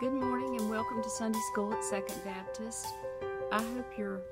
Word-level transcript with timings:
Good 0.00 0.14
morning 0.14 0.58
and 0.58 0.70
welcome 0.70 1.02
to 1.02 1.10
Sunday 1.10 1.40
School 1.52 1.74
at 1.74 1.84
Second 1.84 2.24
Baptist. 2.24 2.86
I 3.52 3.62
hope 3.62 3.98
you're 3.98 4.22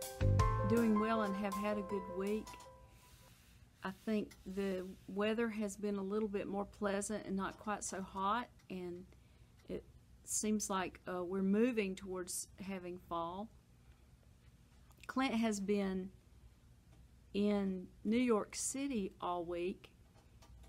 doing 0.66 0.98
well 0.98 1.24
and 1.24 1.36
have 1.36 1.52
had 1.52 1.76
a 1.76 1.82
good 1.82 2.00
week. 2.16 2.46
I 3.84 3.90
think 4.06 4.30
the 4.46 4.86
weather 5.08 5.50
has 5.50 5.76
been 5.76 5.96
a 5.96 6.02
little 6.02 6.26
bit 6.26 6.46
more 6.46 6.64
pleasant 6.64 7.26
and 7.26 7.36
not 7.36 7.58
quite 7.58 7.84
so 7.84 8.00
hot, 8.00 8.48
and 8.70 9.04
it 9.68 9.84
seems 10.24 10.70
like 10.70 11.00
uh, 11.06 11.22
we're 11.22 11.42
moving 11.42 11.94
towards 11.94 12.48
having 12.66 12.98
fall. 13.06 13.50
Clint 15.06 15.34
has 15.34 15.60
been 15.60 16.08
in 17.34 17.88
New 18.04 18.16
York 18.16 18.56
City 18.56 19.12
all 19.20 19.44
week, 19.44 19.90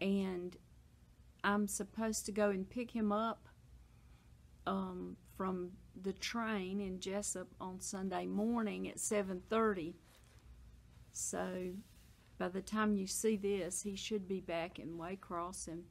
and 0.02 0.57
I'm 1.41 1.70
supposed 1.70 2.25
to 2.25 2.34
go 2.34 2.50
and 2.50 2.70
pick 2.70 2.91
him 2.91 3.13
up 3.13 3.48
um, 4.70 5.17
from 5.36 5.71
the 6.04 6.14
train 6.14 6.79
in 6.79 7.00
Jesup 7.00 7.47
on 7.60 7.82
Sunday 7.82 8.27
morning 8.27 8.87
at 8.87 8.97
7:30. 8.97 9.96
So 11.11 11.73
by 12.37 12.50
the 12.50 12.61
time 12.61 12.96
you 12.96 13.07
see 13.07 13.36
this, 13.36 13.82
he 13.82 13.96
should 13.96 14.27
be 14.27 14.39
back 14.39 14.77
in 14.79 14.97
Waycross, 14.97 15.68
and 15.68 15.83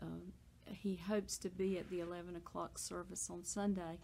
um, 0.00 0.32
he 0.64 0.96
hopes 0.96 1.36
to 1.38 1.50
be 1.50 1.78
at 1.78 1.90
the 1.90 2.00
11 2.00 2.36
o'clock 2.36 2.78
service 2.78 3.28
on 3.30 3.44
Sunday. 3.44 3.98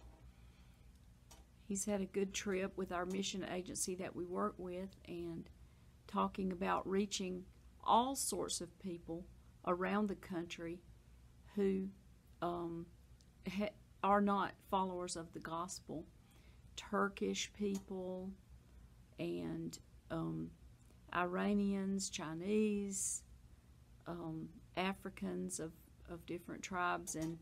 He's 1.67 1.85
had 1.85 1.99
a 1.99 2.05
good 2.05 2.33
trip 2.33 2.77
with 2.77 2.91
our 2.91 3.07
mission 3.07 3.43
agency 3.51 3.95
that 3.95 4.15
we 4.15 4.25
work 4.25 4.53
with, 4.59 4.95
and 5.07 5.49
talking 6.07 6.51
about 6.51 6.87
reaching 6.87 7.45
all 7.83 8.15
sorts 8.15 8.61
of 8.61 8.77
people 8.79 9.25
around 9.65 10.07
the 10.07 10.15
country 10.15 10.79
who 11.55 11.87
um, 12.43 12.85
are 14.03 14.21
not 14.21 14.53
followers 14.69 15.15
of 15.15 15.33
the 15.33 15.39
gospel. 15.39 16.05
Turkish 16.75 17.51
people 17.57 18.29
and 19.19 19.79
um, 20.11 20.49
Iranians, 21.13 22.09
Chinese, 22.09 23.23
um, 24.07 24.49
Africans 24.77 25.59
of, 25.59 25.71
of 26.09 26.25
different 26.25 26.61
tribes, 26.61 27.15
and 27.15 27.37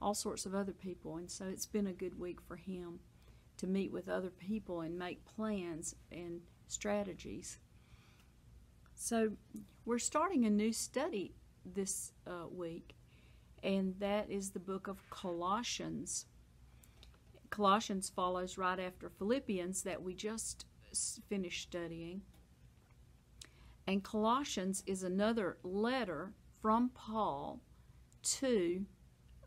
all 0.00 0.14
sorts 0.14 0.46
of 0.46 0.54
other 0.54 0.72
people. 0.72 1.16
And 1.16 1.30
so 1.30 1.44
it's 1.46 1.66
been 1.66 1.86
a 1.86 1.92
good 1.92 2.18
week 2.18 2.40
for 2.40 2.56
him 2.56 3.00
to 3.58 3.66
meet 3.66 3.92
with 3.92 4.08
other 4.08 4.30
people 4.30 4.80
and 4.80 4.98
make 4.98 5.24
plans 5.24 5.94
and 6.10 6.40
strategies. 6.66 7.58
So 8.94 9.32
we're 9.84 9.98
starting 9.98 10.46
a 10.46 10.50
new 10.50 10.72
study 10.72 11.34
this 11.64 12.12
uh, 12.26 12.46
week, 12.50 12.94
and 13.62 13.94
that 13.98 14.30
is 14.30 14.50
the 14.50 14.58
book 14.58 14.88
of 14.88 15.08
Colossians. 15.10 16.26
Colossians 17.50 18.08
follows 18.08 18.56
right 18.56 18.78
after 18.78 19.08
Philippians 19.08 19.82
that 19.82 20.02
we 20.02 20.14
just 20.14 20.66
finished 21.28 21.62
studying. 21.62 22.22
And 23.86 24.02
Colossians 24.02 24.82
is 24.86 25.02
another 25.02 25.58
letter 25.62 26.32
from 26.62 26.90
Paul 26.94 27.60
to 28.22 28.84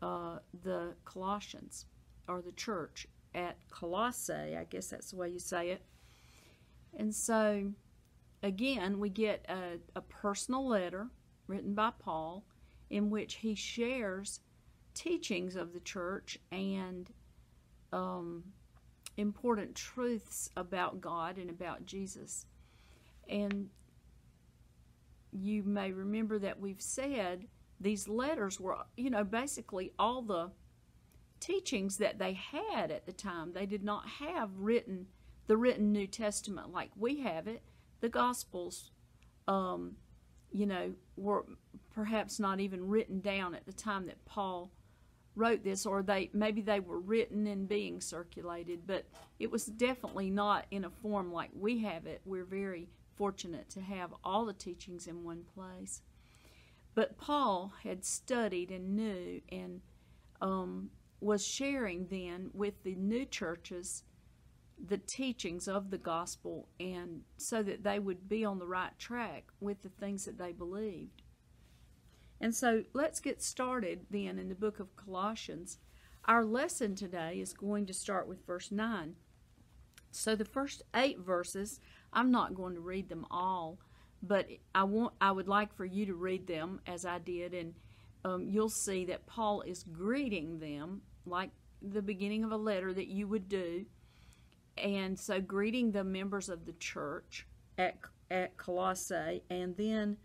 uh, 0.02 0.38
the 0.62 0.94
Colossians, 1.04 1.86
or 2.28 2.42
the 2.42 2.52
church 2.52 3.06
at 3.34 3.56
Colossae. 3.70 4.56
I 4.56 4.64
guess 4.68 4.88
that's 4.88 5.10
the 5.10 5.16
way 5.16 5.30
you 5.30 5.38
say 5.38 5.70
it. 5.70 5.82
And 6.96 7.14
so, 7.14 7.72
again, 8.42 9.00
we 9.00 9.08
get 9.08 9.46
a, 9.48 9.78
a 9.96 10.02
personal 10.02 10.66
letter 10.66 11.08
written 11.46 11.74
by 11.74 11.92
Paul 11.98 12.44
in 12.90 13.10
which 13.10 13.36
he 13.36 13.54
shares 13.54 14.40
teachings 14.94 15.56
of 15.56 15.72
the 15.72 15.80
church 15.80 16.38
and 16.52 17.10
um, 17.92 18.44
important 19.16 19.74
truths 19.74 20.50
about 20.56 21.00
God 21.00 21.38
and 21.38 21.50
about 21.50 21.86
Jesus. 21.86 22.46
And 23.28 23.68
you 25.32 25.62
may 25.64 25.92
remember 25.92 26.38
that 26.38 26.60
we've 26.60 26.80
said 26.80 27.46
these 27.80 28.08
letters 28.08 28.60
were, 28.60 28.78
you 28.96 29.10
know, 29.10 29.24
basically 29.24 29.92
all 29.98 30.22
the 30.22 30.50
teachings 31.40 31.98
that 31.98 32.18
they 32.18 32.32
had 32.32 32.90
at 32.90 33.06
the 33.06 33.12
time. 33.12 33.52
They 33.52 33.66
did 33.66 33.82
not 33.82 34.08
have 34.08 34.50
written 34.56 35.06
the 35.46 35.56
written 35.56 35.92
New 35.92 36.06
Testament 36.06 36.72
like 36.72 36.90
we 36.96 37.20
have 37.20 37.46
it. 37.46 37.62
The 38.00 38.08
Gospels, 38.08 38.90
um, 39.46 39.96
you 40.50 40.66
know, 40.66 40.94
were 41.16 41.44
perhaps 41.94 42.40
not 42.40 42.60
even 42.60 42.88
written 42.88 43.20
down 43.20 43.54
at 43.54 43.66
the 43.66 43.72
time 43.72 44.06
that 44.06 44.24
Paul 44.24 44.70
wrote 45.36 45.64
this, 45.64 45.86
or 45.86 46.02
they 46.02 46.30
maybe 46.32 46.60
they 46.62 46.80
were 46.80 47.00
written 47.00 47.46
and 47.46 47.68
being 47.68 48.00
circulated, 48.00 48.86
but 48.86 49.04
it 49.38 49.50
was 49.50 49.66
definitely 49.66 50.30
not 50.30 50.66
in 50.70 50.84
a 50.84 50.90
form 50.90 51.32
like 51.32 51.50
we 51.54 51.78
have 51.80 52.06
it. 52.06 52.20
We're 52.24 52.44
very 52.44 52.88
fortunate 53.16 53.70
to 53.70 53.80
have 53.80 54.14
all 54.22 54.44
the 54.44 54.52
teachings 54.52 55.06
in 55.06 55.24
one 55.24 55.44
place. 55.54 56.02
But 56.94 57.18
Paul 57.18 57.72
had 57.82 58.04
studied 58.04 58.70
and 58.70 58.94
knew 58.94 59.40
and 59.50 59.80
um, 60.40 60.90
was 61.20 61.46
sharing 61.46 62.06
then 62.06 62.50
with 62.52 62.82
the 62.84 62.94
new 62.94 63.24
churches 63.24 64.04
the 64.82 64.98
teachings 64.98 65.68
of 65.68 65.90
the 65.90 65.98
gospel 65.98 66.68
and 66.78 67.22
so 67.36 67.62
that 67.62 67.84
they 67.84 67.98
would 67.98 68.28
be 68.28 68.44
on 68.44 68.58
the 68.58 68.66
right 68.66 68.98
track 68.98 69.44
with 69.60 69.82
the 69.82 69.88
things 69.88 70.24
that 70.24 70.38
they 70.38 70.52
believed. 70.52 71.22
And 72.40 72.54
so 72.54 72.84
let's 72.92 73.20
get 73.20 73.42
started 73.42 74.06
then 74.10 74.38
in 74.38 74.48
the 74.48 74.54
book 74.54 74.80
of 74.80 74.96
Colossians. 74.96 75.78
Our 76.26 76.44
lesson 76.44 76.94
today 76.94 77.40
is 77.40 77.52
going 77.52 77.86
to 77.86 77.94
start 77.94 78.26
with 78.26 78.46
verse 78.46 78.70
9. 78.70 79.14
So 80.10 80.34
the 80.34 80.44
first 80.44 80.82
8 80.94 81.18
verses, 81.20 81.80
I'm 82.12 82.30
not 82.30 82.54
going 82.54 82.74
to 82.74 82.80
read 82.80 83.08
them 83.08 83.26
all, 83.30 83.78
but 84.22 84.46
I 84.74 84.84
want 84.84 85.14
I 85.20 85.32
would 85.32 85.48
like 85.48 85.74
for 85.74 85.84
you 85.84 86.06
to 86.06 86.14
read 86.14 86.46
them 86.46 86.80
as 86.86 87.04
I 87.04 87.18
did 87.18 87.54
and 87.54 87.74
um, 88.24 88.48
you'll 88.48 88.70
see 88.70 89.04
that 89.06 89.26
Paul 89.26 89.62
is 89.62 89.82
greeting 89.82 90.58
them 90.58 91.02
like 91.26 91.50
the 91.82 92.02
beginning 92.02 92.44
of 92.44 92.52
a 92.52 92.56
letter 92.56 92.92
that 92.94 93.08
you 93.08 93.28
would 93.28 93.48
do 93.48 93.84
and 94.76 95.18
so 95.18 95.40
greeting 95.40 95.92
the 95.92 96.04
members 96.04 96.48
of 96.48 96.66
the 96.66 96.72
church 96.74 97.46
at 97.78 97.96
at 98.30 98.56
Colossae, 98.56 99.42
and 99.50 99.76
then 99.76 100.16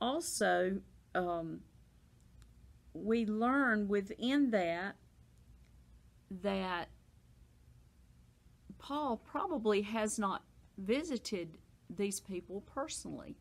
also 0.00 0.80
um, 1.14 1.60
we 2.92 3.26
learn 3.26 3.88
within 3.88 4.50
that 4.50 4.96
that 6.42 6.88
Paul 8.78 9.16
probably 9.16 9.82
has 9.82 10.18
not 10.18 10.42
visited 10.78 11.58
these 11.88 12.20
people 12.20 12.62
personally 12.72 13.36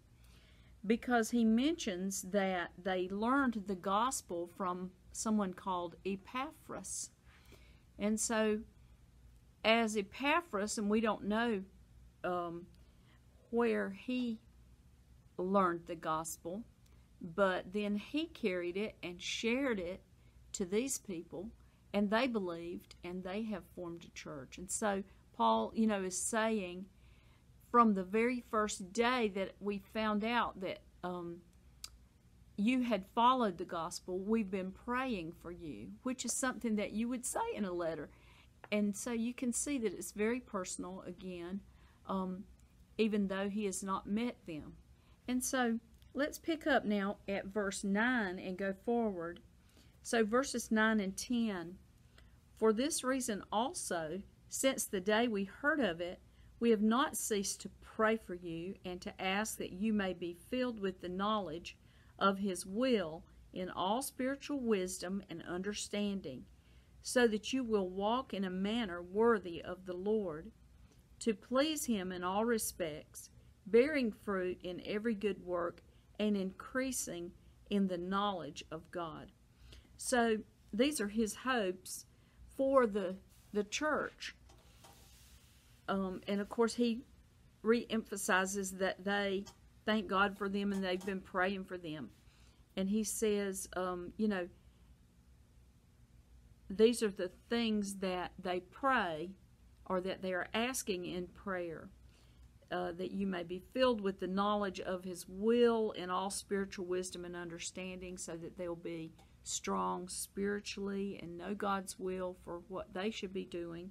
because 0.85 1.29
he 1.31 1.43
mentions 1.43 2.23
that 2.23 2.71
they 2.81 3.07
learned 3.09 3.63
the 3.67 3.75
gospel 3.75 4.49
from 4.57 4.91
someone 5.11 5.53
called 5.53 5.95
Epaphras. 6.05 7.11
And 7.97 8.19
so 8.19 8.59
as 9.63 9.97
Epaphras, 9.97 10.77
and 10.77 10.89
we 10.89 11.01
don't 11.01 11.25
know 11.25 11.61
um, 12.23 12.65
where 13.51 13.89
he 13.89 14.39
learned 15.37 15.81
the 15.87 15.95
gospel, 15.95 16.63
but 17.21 17.73
then 17.73 17.97
he 17.97 18.25
carried 18.25 18.77
it 18.77 18.95
and 19.03 19.21
shared 19.21 19.79
it 19.79 20.01
to 20.53 20.65
these 20.65 20.97
people, 20.97 21.49
and 21.93 22.09
they 22.09 22.27
believed, 22.27 22.95
and 23.03 23.23
they 23.23 23.43
have 23.43 23.63
formed 23.75 24.05
a 24.05 24.11
church. 24.11 24.57
And 24.57 24.69
so 24.69 25.03
Paul, 25.35 25.71
you 25.75 25.87
know, 25.87 26.03
is 26.03 26.17
saying 26.17 26.85
from 27.71 27.93
the 27.93 28.03
very 28.03 28.43
first 28.49 28.91
day 28.93 29.29
that 29.35 29.51
we 29.59 29.81
found 29.93 30.23
out 30.23 30.59
that 30.61 30.79
um, 31.03 31.37
you 32.57 32.81
had 32.81 33.05
followed 33.15 33.57
the 33.57 33.65
gospel, 33.65 34.19
we've 34.19 34.51
been 34.51 34.71
praying 34.71 35.33
for 35.41 35.51
you, 35.51 35.87
which 36.03 36.25
is 36.25 36.33
something 36.33 36.75
that 36.75 36.91
you 36.91 37.07
would 37.07 37.25
say 37.25 37.39
in 37.55 37.63
a 37.63 37.71
letter 37.71 38.09
and 38.71 38.95
so 38.95 39.11
you 39.11 39.33
can 39.33 39.51
see 39.51 39.77
that 39.79 39.93
it's 39.93 40.11
very 40.11 40.39
personal 40.39 41.03
again, 41.07 41.61
um, 42.07 42.43
even 42.97 43.27
though 43.27 43.49
he 43.49 43.65
has 43.65 43.83
not 43.83 44.07
met 44.07 44.35
them. 44.45 44.73
And 45.27 45.43
so 45.43 45.79
let's 46.13 46.37
pick 46.37 46.67
up 46.67 46.85
now 46.85 47.17
at 47.27 47.47
verse 47.47 47.83
9 47.83 48.37
and 48.37 48.57
go 48.57 48.73
forward. 48.85 49.39
So 50.03 50.23
verses 50.23 50.71
9 50.71 50.99
and 50.99 51.17
10 51.17 51.77
For 52.57 52.71
this 52.71 53.03
reason 53.03 53.43
also, 53.51 54.21
since 54.49 54.85
the 54.85 55.01
day 55.01 55.27
we 55.27 55.45
heard 55.45 55.79
of 55.79 55.99
it, 55.99 56.19
we 56.59 56.69
have 56.71 56.81
not 56.81 57.17
ceased 57.17 57.61
to 57.61 57.69
pray 57.81 58.17
for 58.17 58.35
you 58.35 58.75
and 58.85 59.01
to 59.01 59.21
ask 59.21 59.57
that 59.57 59.71
you 59.71 59.93
may 59.93 60.13
be 60.13 60.37
filled 60.49 60.79
with 60.79 61.01
the 61.01 61.09
knowledge 61.09 61.77
of 62.17 62.37
his 62.37 62.65
will 62.65 63.23
in 63.53 63.69
all 63.69 64.01
spiritual 64.01 64.59
wisdom 64.59 65.23
and 65.29 65.41
understanding 65.43 66.45
so 67.01 67.27
that 67.27 67.53
you 67.53 67.63
will 67.63 67.89
walk 67.89 68.33
in 68.33 68.43
a 68.43 68.49
manner 68.49 69.01
worthy 69.01 69.61
of 69.61 69.85
the 69.85 69.95
Lord, 69.95 70.51
to 71.19 71.33
please 71.33 71.85
Him 71.85 72.11
in 72.11 72.23
all 72.23 72.45
respects, 72.45 73.29
bearing 73.65 74.11
fruit 74.11 74.59
in 74.63 74.81
every 74.85 75.15
good 75.15 75.45
work, 75.45 75.81
and 76.19 76.35
increasing 76.35 77.31
in 77.69 77.87
the 77.87 77.97
knowledge 77.97 78.63
of 78.71 78.89
God. 78.91 79.31
So 79.97 80.37
these 80.73 80.99
are 80.99 81.09
His 81.09 81.35
hopes 81.35 82.05
for 82.55 82.85
the 82.85 83.15
the 83.53 83.63
church. 83.63 84.35
Um, 85.87 86.21
and 86.27 86.39
of 86.39 86.49
course, 86.49 86.75
he 86.75 87.01
re-emphasizes 87.63 88.71
that 88.73 89.03
they 89.03 89.43
thank 89.85 90.07
God 90.07 90.37
for 90.37 90.47
them 90.47 90.71
and 90.71 90.83
they've 90.83 91.05
been 91.05 91.21
praying 91.21 91.65
for 91.65 91.77
them. 91.77 92.09
And 92.77 92.87
he 92.87 93.03
says, 93.03 93.67
um, 93.75 94.13
you 94.17 94.27
know, 94.27 94.47
these 96.69 97.01
are 97.01 97.09
the 97.11 97.31
things 97.49 97.95
that 97.95 98.31
they 98.37 98.59
pray 98.59 99.31
or 99.85 99.99
that 100.01 100.21
they 100.21 100.33
are 100.33 100.47
asking 100.53 101.05
in 101.05 101.27
prayer. 101.27 101.89
Uh, 102.71 102.91
that 102.91 103.09
you 103.09 103.25
may 103.25 103.41
be 103.41 103.63
filled 103.73 103.99
with 103.99 104.19
the 104.19 104.27
knowledge 104.27 104.79
of 104.79 105.03
his 105.03 105.25
will 105.27 105.89
in 105.93 106.11
all 106.11 106.29
spiritual 106.29 106.85
wisdom 106.85 107.25
and 107.25 107.35
understanding, 107.35 108.15
so 108.15 108.37
that 108.37 108.59
they'll 108.59 108.75
be 108.75 109.11
strong 109.41 110.07
spiritually 110.07 111.19
and 111.19 111.35
know 111.35 111.55
God's 111.55 111.97
will 111.97 112.37
for 112.45 112.61
what 112.67 112.93
they 112.93 113.09
should 113.09 113.33
be 113.33 113.45
doing. 113.45 113.89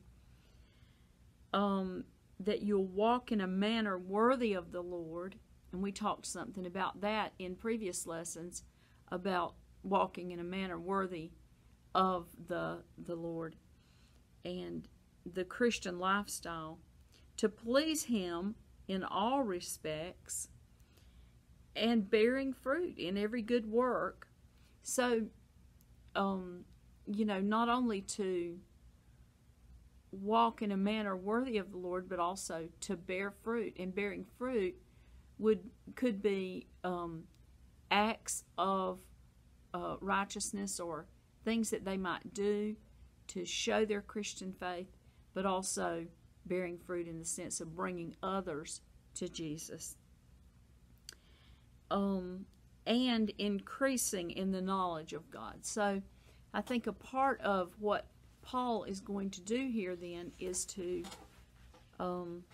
Um, 1.52 2.04
that 2.38 2.62
you'll 2.62 2.86
walk 2.86 3.32
in 3.32 3.40
a 3.40 3.48
manner 3.48 3.98
worthy 3.98 4.52
of 4.52 4.70
the 4.70 4.82
Lord. 4.82 5.34
And 5.72 5.82
we 5.82 5.90
talked 5.90 6.26
something 6.26 6.64
about 6.64 7.00
that 7.00 7.32
in 7.40 7.56
previous 7.56 8.06
lessons 8.06 8.62
about 9.10 9.54
walking 9.82 10.30
in 10.30 10.38
a 10.38 10.44
manner 10.44 10.78
worthy 10.78 11.32
of 11.94 12.26
the 12.48 12.78
the 12.96 13.16
Lord 13.16 13.56
and 14.44 14.88
the 15.24 15.44
Christian 15.44 15.98
lifestyle 15.98 16.78
to 17.36 17.48
please 17.48 18.04
him 18.04 18.54
in 18.86 19.04
all 19.04 19.42
respects 19.42 20.48
and 21.76 22.10
bearing 22.10 22.52
fruit 22.52 22.98
in 22.98 23.16
every 23.16 23.42
good 23.42 23.66
work. 23.66 24.28
So 24.82 25.22
um 26.14 26.64
you 27.06 27.24
know 27.24 27.40
not 27.40 27.68
only 27.68 28.00
to 28.02 28.58
walk 30.10 30.62
in 30.62 30.72
a 30.72 30.76
manner 30.76 31.16
worthy 31.16 31.58
of 31.58 31.70
the 31.70 31.76
Lord, 31.76 32.08
but 32.08 32.18
also 32.18 32.68
to 32.80 32.96
bear 32.96 33.30
fruit. 33.30 33.76
And 33.78 33.94
bearing 33.94 34.24
fruit 34.38 34.74
would 35.38 35.60
could 35.94 36.22
be 36.22 36.66
um, 36.84 37.24
acts 37.90 38.44
of 38.56 38.98
uh, 39.74 39.96
righteousness 40.00 40.80
or 40.80 41.06
things 41.48 41.70
that 41.70 41.82
they 41.82 41.96
might 41.96 42.34
do 42.34 42.76
to 43.26 43.42
show 43.46 43.86
their 43.86 44.02
Christian 44.02 44.52
faith, 44.52 44.98
but 45.32 45.46
also 45.46 46.04
bearing 46.44 46.76
fruit 46.76 47.08
in 47.08 47.18
the 47.18 47.24
sense 47.24 47.62
of 47.62 47.74
bringing 47.74 48.14
others 48.22 48.82
to 49.14 49.30
Jesus. 49.30 49.96
Um, 51.90 52.44
and 52.86 53.32
increasing 53.38 54.30
in 54.30 54.52
the 54.52 54.60
knowledge 54.60 55.14
of 55.14 55.30
God. 55.30 55.54
So 55.62 56.02
I 56.52 56.60
think 56.60 56.86
a 56.86 56.92
part 56.92 57.40
of 57.40 57.72
what 57.78 58.04
Paul 58.42 58.84
is 58.84 59.00
going 59.00 59.30
to 59.30 59.40
do 59.40 59.70
here 59.72 59.96
then 59.96 60.32
is 60.38 60.66
to, 60.66 61.02
um, 61.98 62.44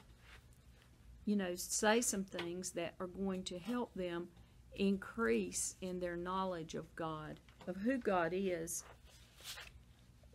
you 1.25 1.35
know, 1.35 1.57
say 1.57 2.01
some 2.01 2.23
things 2.23 2.71
that 2.73 2.95
are 3.01 3.09
going 3.09 3.43
to 3.45 3.59
help 3.59 3.93
them 3.95 4.29
increase 4.77 5.75
in 5.81 5.99
their 5.99 6.17
knowledge 6.17 6.77
of 6.77 6.95
God, 6.95 7.41
of 7.69 7.77
who 7.77 7.99
God 7.99 8.33
is. 8.35 8.85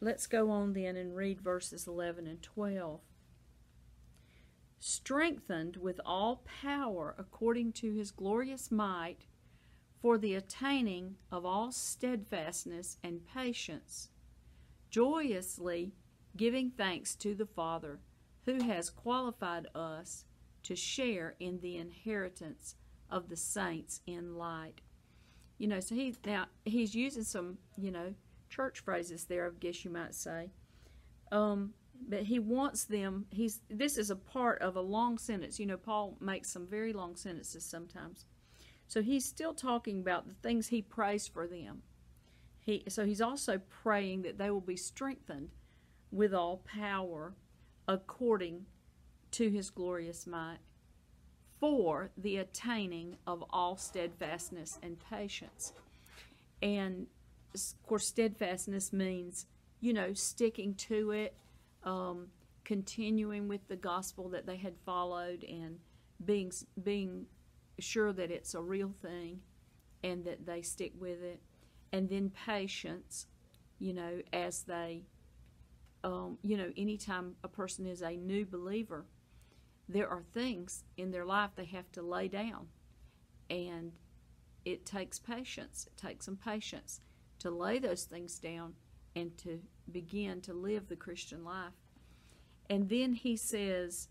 Let's 0.02 0.28
go 0.28 0.50
on 0.50 0.74
then 0.74 0.96
and 0.96 1.16
read 1.16 1.42
verses 1.42 1.88
11 1.88 2.28
and 2.28 2.42
12. 2.42 3.02
Strengthened 4.80 5.78
with 5.78 6.00
all 6.06 6.44
power 6.62 7.16
according 7.18 7.74
to 7.74 7.94
his 7.94 8.12
glorious 8.12 8.72
might 8.72 9.26
for 10.02 10.18
the 10.18 10.36
attaining 10.36 11.16
of 11.32 11.46
all 11.46 11.72
steadfastness 11.72 12.98
and 13.04 13.22
patience 13.26 14.10
joyously 14.90 15.94
giving 16.36 16.72
thanks 16.72 17.16
to 17.16 17.36
the 17.36 17.46
Father 17.46 18.00
who 18.46 18.64
has 18.64 18.90
qualified 18.90 19.68
us 19.76 20.26
to 20.64 20.76
share 20.76 21.36
in 21.40 21.60
the 21.62 21.78
inheritance 21.78 22.76
of 23.10 23.30
the 23.30 23.36
saints 23.36 24.02
in 24.08 24.36
light. 24.36 24.82
You 25.60 25.68
know, 25.68 25.80
so 25.80 25.94
he 25.94 26.16
now 26.26 26.48
he's 26.66 26.96
using 26.96 27.24
some, 27.24 27.60
you 27.78 27.92
know, 27.92 28.16
church 28.50 28.80
phrases 28.80 29.26
there, 29.26 29.46
I 29.46 29.50
guess 29.60 29.86
you 29.86 29.92
might 29.92 30.16
say. 30.16 30.50
Um, 31.32 31.74
but 32.08 32.24
he 32.24 32.40
wants 32.40 32.86
them 32.86 33.26
he's 33.30 33.60
this 33.70 33.98
is 33.98 34.10
a 34.10 34.16
part 34.16 34.62
of 34.62 34.76
a 34.76 34.82
long 34.82 35.18
sentence. 35.20 35.60
You 35.60 35.68
know, 35.68 35.78
Paul 35.78 36.18
makes 36.20 36.50
some 36.50 36.66
very 36.66 36.94
long 36.94 37.16
sentences 37.16 37.64
sometimes. 37.64 38.26
So 38.88 39.04
he's 39.04 39.26
still 39.26 39.54
talking 39.54 40.00
about 40.00 40.28
the 40.28 40.34
things 40.34 40.70
he 40.70 40.82
prays 40.82 41.28
for 41.28 41.46
them. 41.46 41.84
He, 42.60 42.84
so 42.88 43.06
he's 43.06 43.22
also 43.22 43.60
praying 43.84 44.24
that 44.24 44.38
they 44.40 44.50
will 44.50 44.62
be 44.62 44.76
strengthened 44.76 45.50
with 46.12 46.34
all 46.34 46.58
power 46.66 47.36
according 47.88 48.66
to 49.32 49.50
his 49.50 49.70
glorious 49.70 50.26
might 50.26 50.58
for 51.60 52.12
the 52.18 52.38
attaining 52.38 53.18
of 53.28 53.44
all 53.50 53.78
steadfastness 53.78 54.80
and 54.82 54.98
patience. 55.10 55.74
And 56.62 57.08
of 57.54 57.88
course, 57.88 58.08
steadfastness 58.08 58.94
means, 58.94 59.46
you 59.82 59.94
know, 59.94 60.14
sticking 60.14 60.76
to 60.76 61.12
it, 61.12 61.36
um, 61.84 62.28
continuing 62.64 63.48
with 63.48 63.68
the 63.68 63.76
gospel 63.76 64.30
that 64.30 64.46
they 64.46 64.58
had 64.58 64.76
followed, 64.86 65.44
and 65.44 65.80
being 66.24 66.52
being 66.84 67.26
sure 67.80 68.14
that 68.14 68.30
it's 68.30 68.54
a 68.54 68.62
real 68.62 68.94
thing, 69.02 69.40
and 70.04 70.26
that 70.26 70.46
they 70.46 70.62
stick 70.62 70.94
with 71.00 71.22
it 71.24 71.42
and 71.92 72.10
then 72.10 72.32
patience, 72.46 73.28
you 73.80 73.94
know, 73.94 74.22
as 74.32 74.64
they, 74.64 75.04
um, 76.04 76.38
you 76.42 76.58
know, 76.58 76.72
anytime 76.78 77.36
a 77.44 77.48
person 77.48 77.86
is 77.86 78.02
a 78.02 78.12
new 78.12 78.46
believer, 78.46 79.06
there 79.90 80.08
are 80.08 80.24
things 80.34 80.84
in 80.96 81.12
their 81.12 81.26
life 81.26 81.50
they 81.56 81.66
have 81.66 81.92
to 81.92 82.02
lay 82.02 82.28
down. 82.28 82.68
And 83.50 83.94
it 84.64 84.86
takes 84.86 85.18
patience. 85.18 85.88
It 85.88 86.00
takes 86.00 86.26
some 86.26 86.38
patience 86.38 87.02
to 87.40 87.50
lay 87.50 87.80
those 87.80 88.04
things 88.04 88.38
down 88.38 88.76
and 89.16 89.36
to 89.40 89.60
begin 89.92 90.42
to 90.42 90.54
live 90.54 90.88
the 90.88 90.96
Christian 90.96 91.44
life. 91.44 91.74
And 92.70 92.88
then 92.88 93.14
he 93.14 93.36
says, 93.36 94.10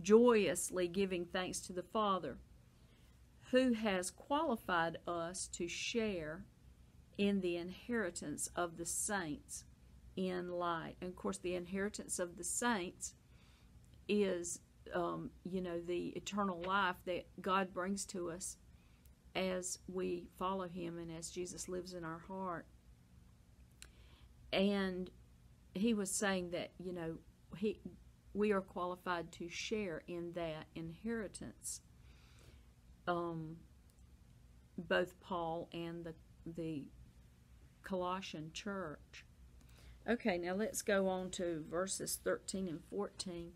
joyously 0.00 0.88
giving 0.88 1.26
thanks 1.26 1.60
to 1.60 1.74
the 1.74 1.82
Father, 1.82 2.38
who 3.50 3.74
has 3.74 4.10
qualified 4.10 4.96
us 5.06 5.48
to 5.48 5.68
share 5.68 6.46
in 7.18 7.40
the 7.40 7.56
inheritance 7.56 8.48
of 8.56 8.78
the 8.78 8.86
saints 8.86 9.64
in 10.16 10.50
light. 10.50 10.94
And 11.02 11.10
of 11.10 11.16
course, 11.16 11.38
the 11.38 11.54
inheritance 11.54 12.18
of 12.18 12.38
the 12.38 12.44
saints 12.44 13.14
is, 14.08 14.60
um, 14.94 15.30
you 15.44 15.60
know, 15.60 15.80
the 15.80 16.08
eternal 16.16 16.62
life 16.62 16.96
that 17.06 17.26
God 17.40 17.72
brings 17.72 18.04
to 18.06 18.30
us 18.30 18.56
as 19.34 19.78
we 19.88 20.26
follow 20.38 20.68
Him 20.68 20.98
and 20.98 21.10
as 21.16 21.30
Jesus 21.30 21.68
lives 21.68 21.94
in 21.94 22.04
our 22.04 22.20
heart. 22.28 22.66
And 24.52 25.10
he 25.74 25.94
was 25.94 26.10
saying 26.10 26.50
that, 26.50 26.70
you 26.78 26.92
know, 26.92 27.16
he 27.56 27.80
we 28.34 28.52
are 28.52 28.60
qualified 28.60 29.32
to 29.32 29.48
share 29.48 30.02
in 30.06 30.32
that 30.32 30.66
inheritance. 30.74 31.80
Um, 33.06 33.56
both 34.76 35.18
Paul 35.20 35.68
and 35.72 36.04
the 36.04 36.14
the 36.46 36.84
Colossian 37.82 38.50
church. 38.52 39.24
Okay, 40.08 40.38
now 40.38 40.54
let's 40.54 40.82
go 40.82 41.08
on 41.08 41.30
to 41.32 41.64
verses 41.70 42.18
13 42.22 42.68
and 42.68 42.80
14. 42.90 43.52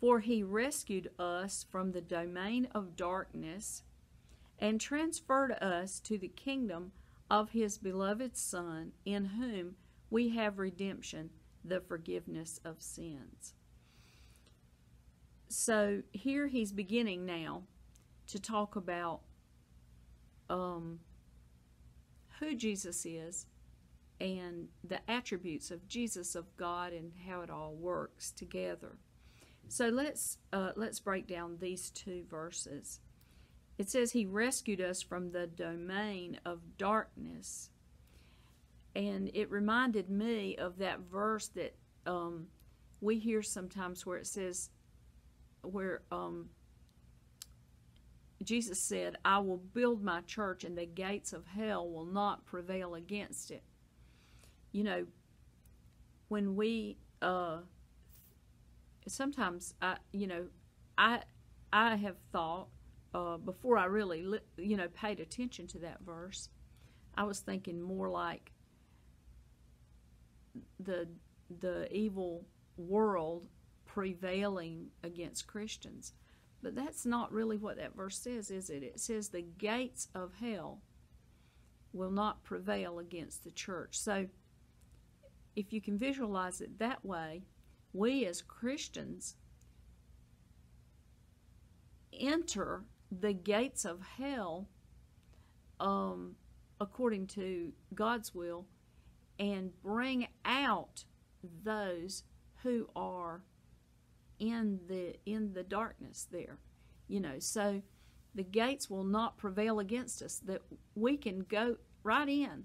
For 0.00 0.20
he 0.20 0.42
rescued 0.42 1.10
us 1.18 1.64
from 1.70 1.92
the 1.92 2.00
domain 2.00 2.68
of 2.74 2.96
darkness 2.96 3.82
and 4.58 4.80
transferred 4.80 5.52
us 5.52 6.00
to 6.00 6.18
the 6.18 6.28
kingdom 6.28 6.92
of 7.30 7.50
his 7.50 7.78
beloved 7.78 8.36
Son, 8.36 8.92
in 9.04 9.24
whom 9.24 9.76
we 10.10 10.30
have 10.30 10.58
redemption, 10.58 11.30
the 11.64 11.80
forgiveness 11.80 12.60
of 12.64 12.80
sins. 12.80 13.54
So 15.48 16.02
here 16.12 16.46
he's 16.46 16.72
beginning 16.72 17.24
now 17.24 17.62
to 18.28 18.38
talk 18.38 18.76
about 18.76 19.20
um, 20.48 21.00
who 22.40 22.54
Jesus 22.54 23.04
is 23.06 23.46
and 24.20 24.68
the 24.82 25.00
attributes 25.10 25.70
of 25.70 25.86
Jesus 25.88 26.34
of 26.34 26.56
God 26.56 26.92
and 26.92 27.12
how 27.28 27.42
it 27.42 27.50
all 27.50 27.74
works 27.74 28.30
together. 28.30 28.96
So 29.68 29.88
let's 29.88 30.38
uh, 30.52 30.72
let's 30.76 31.00
break 31.00 31.26
down 31.26 31.58
these 31.60 31.90
two 31.90 32.24
verses. 32.30 33.00
It 33.78 33.90
says 33.90 34.12
he 34.12 34.24
rescued 34.24 34.80
us 34.80 35.02
from 35.02 35.32
the 35.32 35.46
domain 35.46 36.38
of 36.44 36.78
darkness, 36.78 37.70
and 38.94 39.30
it 39.34 39.50
reminded 39.50 40.08
me 40.08 40.56
of 40.56 40.78
that 40.78 41.00
verse 41.00 41.48
that 41.48 41.74
um, 42.06 42.46
we 43.00 43.18
hear 43.18 43.42
sometimes 43.42 44.06
where 44.06 44.18
it 44.18 44.26
says, 44.26 44.70
where 45.62 46.02
um, 46.10 46.48
Jesus 48.42 48.80
said, 48.80 49.16
I 49.24 49.38
will 49.40 49.58
build 49.58 50.02
my 50.02 50.20
church 50.22 50.64
and 50.64 50.78
the 50.78 50.86
gates 50.86 51.32
of 51.32 51.46
hell 51.46 51.88
will 51.88 52.06
not 52.06 52.46
prevail 52.46 52.94
against 52.94 53.50
it. 53.50 53.62
You 54.72 54.84
know, 54.84 55.06
when 56.28 56.56
we 56.56 56.96
uh, 57.20 57.58
sometimes 59.12 59.74
I 59.80 59.96
you 60.12 60.26
know 60.26 60.46
I 60.98 61.22
I 61.72 61.96
have 61.96 62.16
thought 62.32 62.68
uh, 63.14 63.36
before 63.38 63.78
I 63.78 63.86
really 63.86 64.26
you 64.56 64.76
know 64.76 64.88
paid 64.88 65.20
attention 65.20 65.66
to 65.68 65.78
that 65.80 66.00
verse, 66.02 66.48
I 67.16 67.24
was 67.24 67.40
thinking 67.40 67.80
more 67.80 68.08
like 68.08 68.52
the 70.80 71.08
the 71.60 71.92
evil 71.94 72.44
world 72.76 73.46
prevailing 73.84 74.88
against 75.02 75.46
Christians. 75.46 76.12
But 76.62 76.74
that's 76.74 77.06
not 77.06 77.32
really 77.32 77.56
what 77.58 77.76
that 77.76 77.94
verse 77.94 78.18
says, 78.18 78.50
is 78.50 78.70
it? 78.70 78.82
It 78.82 78.98
says 78.98 79.28
the 79.28 79.42
gates 79.42 80.08
of 80.14 80.32
hell 80.40 80.80
will 81.92 82.10
not 82.10 82.42
prevail 82.42 82.98
against 82.98 83.44
the 83.44 83.50
church. 83.50 83.98
So 83.98 84.26
if 85.54 85.72
you 85.72 85.80
can 85.80 85.98
visualize 85.98 86.60
it 86.60 86.78
that 86.78 87.04
way, 87.04 87.42
we 87.96 88.26
as 88.26 88.42
Christians 88.42 89.36
enter 92.12 92.84
the 93.10 93.32
gates 93.32 93.84
of 93.84 94.00
hell 94.18 94.68
um, 95.80 96.36
according 96.80 97.26
to 97.28 97.72
God's 97.94 98.34
will 98.34 98.66
and 99.38 99.70
bring 99.82 100.28
out 100.44 101.04
those 101.62 102.24
who 102.62 102.88
are 102.96 103.42
in 104.38 104.80
the 104.88 105.16
in 105.24 105.52
the 105.52 105.62
darkness 105.62 106.26
there 106.30 106.58
you 107.08 107.20
know. 107.20 107.38
So 107.38 107.82
the 108.34 108.42
gates 108.42 108.90
will 108.90 109.04
not 109.04 109.38
prevail 109.38 109.78
against 109.78 110.22
us 110.22 110.40
that 110.44 110.62
we 110.94 111.16
can 111.16 111.40
go 111.40 111.76
right 112.02 112.28
in 112.28 112.64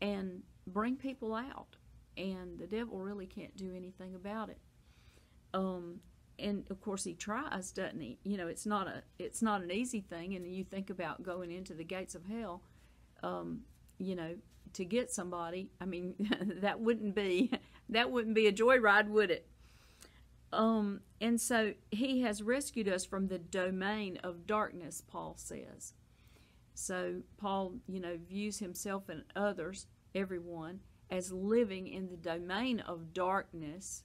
and 0.00 0.42
bring 0.66 0.96
people 0.96 1.34
out 1.34 1.76
and 2.16 2.58
the 2.58 2.66
devil 2.66 2.98
really 2.98 3.26
can't 3.26 3.56
do 3.56 3.72
anything 3.74 4.14
about 4.14 4.48
it 4.48 4.58
um 5.54 6.00
and 6.38 6.64
of 6.70 6.80
course 6.82 7.04
he 7.04 7.14
tries 7.14 7.72
doesn't 7.72 8.00
he? 8.00 8.18
You 8.24 8.36
know 8.36 8.48
it's 8.48 8.66
not 8.66 8.88
a 8.88 9.02
it's 9.18 9.40
not 9.40 9.62
an 9.62 9.70
easy 9.70 10.02
thing 10.02 10.34
and 10.34 10.46
you 10.46 10.64
think 10.64 10.90
about 10.90 11.22
going 11.22 11.50
into 11.50 11.72
the 11.72 11.84
gates 11.84 12.14
of 12.14 12.26
hell 12.26 12.60
um 13.22 13.60
you 13.98 14.14
know 14.14 14.34
to 14.74 14.84
get 14.84 15.10
somebody. 15.10 15.70
I 15.80 15.86
mean 15.86 16.14
that 16.60 16.80
wouldn't 16.80 17.14
be 17.14 17.50
that 17.88 18.10
wouldn't 18.10 18.34
be 18.34 18.46
a 18.46 18.52
joyride 18.52 19.08
would 19.08 19.30
it? 19.30 19.46
Um, 20.52 21.00
and 21.20 21.40
so 21.40 21.74
he 21.90 22.20
has 22.22 22.42
rescued 22.42 22.88
us 22.88 23.04
from 23.04 23.26
the 23.26 23.38
domain 23.38 24.18
of 24.22 24.46
darkness, 24.46 25.02
Paul 25.04 25.34
says. 25.36 25.94
So 26.74 27.22
Paul, 27.38 27.74
you 27.88 28.00
know, 28.00 28.16
views 28.28 28.58
himself 28.58 29.08
and 29.08 29.24
others, 29.34 29.86
everyone, 30.14 30.80
as 31.10 31.32
living 31.32 31.86
in 31.88 32.08
the 32.08 32.16
domain 32.16 32.80
of 32.80 33.12
darkness 33.12 34.04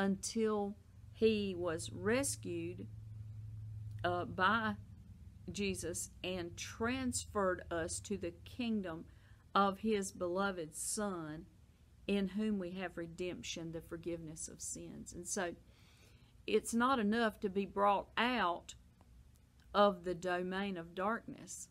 until 0.00 0.74
he 1.12 1.54
was 1.54 1.90
rescued 1.92 2.86
uh, 4.02 4.24
by 4.24 4.74
Jesus 5.52 6.10
and 6.24 6.56
transferred 6.56 7.62
us 7.70 8.00
to 8.00 8.16
the 8.16 8.32
kingdom 8.46 9.04
of 9.54 9.80
his 9.80 10.10
beloved 10.10 10.74
Son, 10.74 11.44
in 12.06 12.28
whom 12.28 12.58
we 12.58 12.70
have 12.70 12.96
redemption, 12.96 13.72
the 13.72 13.82
forgiveness 13.82 14.48
of 14.48 14.62
sins. 14.62 15.12
And 15.12 15.28
so, 15.28 15.52
it's 16.46 16.72
not 16.72 16.98
enough 16.98 17.38
to 17.40 17.50
be 17.50 17.66
brought 17.66 18.08
out 18.16 18.74
of 19.74 20.04
the 20.04 20.14
domain 20.14 20.78
of 20.78 20.94
darkness. 20.94 21.68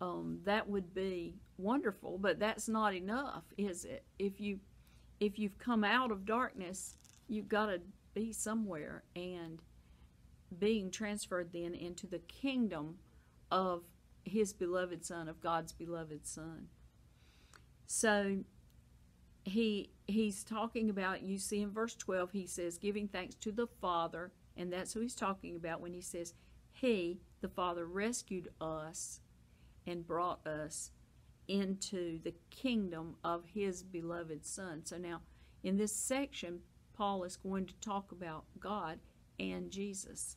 Um, 0.00 0.40
that 0.44 0.70
would 0.70 0.94
be 0.94 1.34
wonderful, 1.58 2.16
but 2.16 2.38
that's 2.38 2.66
not 2.66 2.94
enough, 2.94 3.44
is 3.58 3.84
it? 3.84 4.04
If 4.18 4.40
you 4.40 4.60
if 5.20 5.38
you've 5.38 5.58
come 5.58 5.84
out 5.84 6.10
of 6.10 6.24
darkness, 6.26 6.96
you've 7.28 7.48
got 7.48 7.66
to 7.66 7.80
be 8.14 8.32
somewhere 8.32 9.04
and 9.14 9.60
being 10.58 10.90
transferred 10.90 11.52
then 11.52 11.74
into 11.74 12.06
the 12.06 12.18
kingdom 12.20 12.96
of 13.50 13.82
his 14.24 14.52
beloved 14.52 15.04
son, 15.04 15.28
of 15.28 15.40
God's 15.40 15.72
beloved 15.72 16.26
son. 16.26 16.68
So 17.86 18.38
he 19.46 19.90
he's 20.08 20.42
talking 20.42 20.90
about 20.90 21.22
you 21.22 21.38
see 21.38 21.62
in 21.62 21.70
verse 21.70 21.94
12 21.94 22.32
he 22.32 22.46
says 22.46 22.78
giving 22.78 23.06
thanks 23.06 23.36
to 23.36 23.52
the 23.52 23.68
father 23.80 24.32
and 24.56 24.72
that's 24.72 24.92
who 24.92 25.00
he's 25.00 25.14
talking 25.14 25.54
about 25.54 25.80
when 25.80 25.94
he 25.94 26.00
says 26.00 26.34
he 26.72 27.20
the 27.42 27.48
father 27.48 27.86
rescued 27.86 28.48
us 28.60 29.20
and 29.86 30.04
brought 30.04 30.44
us 30.44 30.90
into 31.46 32.18
the 32.24 32.34
kingdom 32.50 33.14
of 33.22 33.44
his 33.54 33.84
beloved 33.84 34.44
son 34.44 34.84
so 34.84 34.98
now 34.98 35.20
in 35.62 35.76
this 35.76 35.94
section 35.94 36.58
paul 36.96 37.24
is 37.24 37.36
going 37.36 37.66
to 37.66 37.74
talk 37.80 38.12
about 38.12 38.44
god 38.60 38.98
and 39.38 39.70
jesus 39.70 40.36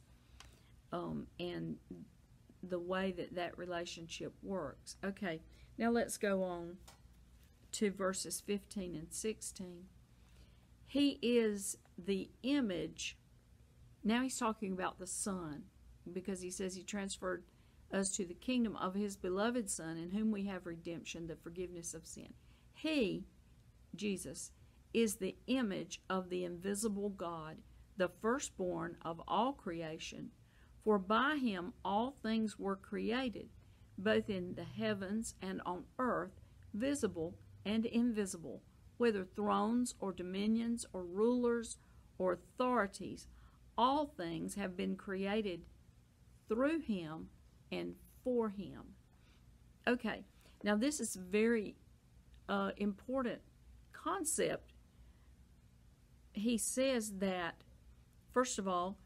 um, 0.92 1.28
and 1.40 1.78
the 2.64 2.80
way 2.80 3.12
that 3.12 3.36
that 3.36 3.58
relationship 3.58 4.34
works 4.44 4.98
okay 5.04 5.42
now 5.78 5.90
let's 5.90 6.18
go 6.18 6.44
on 6.44 6.78
to 7.74 7.92
verses 7.92 8.42
15 8.46 8.96
and 8.96 9.08
16. 9.12 9.86
He 10.88 11.20
is 11.22 11.78
the 11.98 12.30
image. 12.44 13.18
Now 14.04 14.24
he's 14.24 14.38
talking 14.38 14.74
about 14.74 15.00
the 15.00 15.08
Son 15.08 15.64
because 16.12 16.42
he 16.42 16.50
says 16.50 16.76
he 16.76 16.84
transferred 16.84 17.44
us 17.92 18.10
to 18.16 18.26
the 18.26 18.34
kingdom 18.34 18.76
of 18.76 18.96
his 18.96 19.16
beloved 19.16 19.70
Son, 19.70 19.98
in 19.98 20.12
whom 20.12 20.32
we 20.32 20.46
have 20.46 20.66
redemption, 20.66 21.28
the 21.28 21.36
forgiveness 21.36 21.94
of 21.94 22.06
sin. 22.06 22.34
He, 22.74 23.26
Jesus, 23.96 24.52
is 24.94 25.16
the 25.16 25.36
image 25.48 26.02
of 26.10 26.30
the 26.30 26.44
invisible 26.44 27.10
God, 27.10 27.58
the 27.98 28.10
firstborn 28.22 28.98
of 29.04 29.22
all 29.28 29.54
creation. 29.54 30.32
For 30.84 30.98
by 30.98 31.36
him 31.36 31.74
all 31.84 32.16
things 32.24 32.58
were 32.58 32.76
created, 32.76 33.50
both 33.98 34.30
in 34.30 34.56
the 34.56 34.64
heavens 34.64 35.36
and 35.42 35.62
on 35.66 35.84
earth, 36.00 36.40
visible 36.74 37.36
and 37.66 37.86
invisible, 37.86 38.62
whether 38.98 39.26
thrones 39.26 39.96
or 40.00 40.12
dominions 40.12 40.86
or 40.94 41.04
rulers 41.04 41.78
or 42.18 42.34
authorities, 42.34 43.28
all 43.78 44.08
things 44.18 44.56
have 44.56 44.76
been 44.76 44.96
created 44.96 45.62
through 46.48 46.80
him 46.80 47.28
and 47.72 47.96
for 48.24 48.50
him. 48.50 48.82
Okay, 49.88 50.26
now 50.64 50.76
this 50.76 51.00
is 51.00 51.16
very 51.16 51.76
uh, 52.48 52.72
important 52.78 53.40
concept. 53.94 54.74
He 56.40 56.58
says 56.58 57.14
that, 57.20 57.64
first 58.34 58.60
of 58.60 58.68
all, 58.68 58.98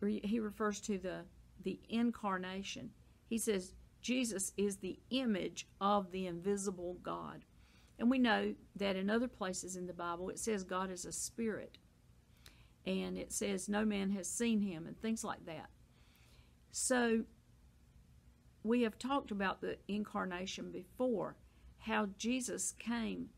he 0.00 0.40
refers 0.40 0.80
to 0.82 0.98
the, 0.98 1.20
the 1.62 1.80
incarnation. 1.88 2.90
He 3.28 3.38
says 3.38 3.74
Jesus 4.00 4.52
is 4.56 4.76
the 4.76 4.98
image 5.10 5.66
of 5.80 6.10
the 6.10 6.26
invisible 6.26 6.98
God. 7.02 7.44
And 7.98 8.10
we 8.10 8.18
know 8.18 8.54
that 8.76 8.96
in 8.96 9.10
other 9.10 9.28
places 9.28 9.76
in 9.76 9.86
the 9.86 9.92
Bible 9.92 10.30
it 10.30 10.38
says 10.38 10.62
God 10.62 10.90
is 10.90 11.04
a 11.04 11.12
spirit. 11.12 11.78
And 12.86 13.18
it 13.18 13.32
says 13.32 13.68
no 13.68 13.84
man 13.84 14.10
has 14.10 14.30
seen 14.30 14.60
him 14.60 14.86
and 14.86 15.00
things 15.00 15.24
like 15.24 15.44
that. 15.46 15.68
So 16.70 17.24
we 18.62 18.82
have 18.82 18.98
talked 18.98 19.30
about 19.30 19.60
the 19.60 19.78
incarnation 19.88 20.70
before, 20.70 21.36
how 21.78 22.08
Jesus 22.18 22.72
came 22.78 23.30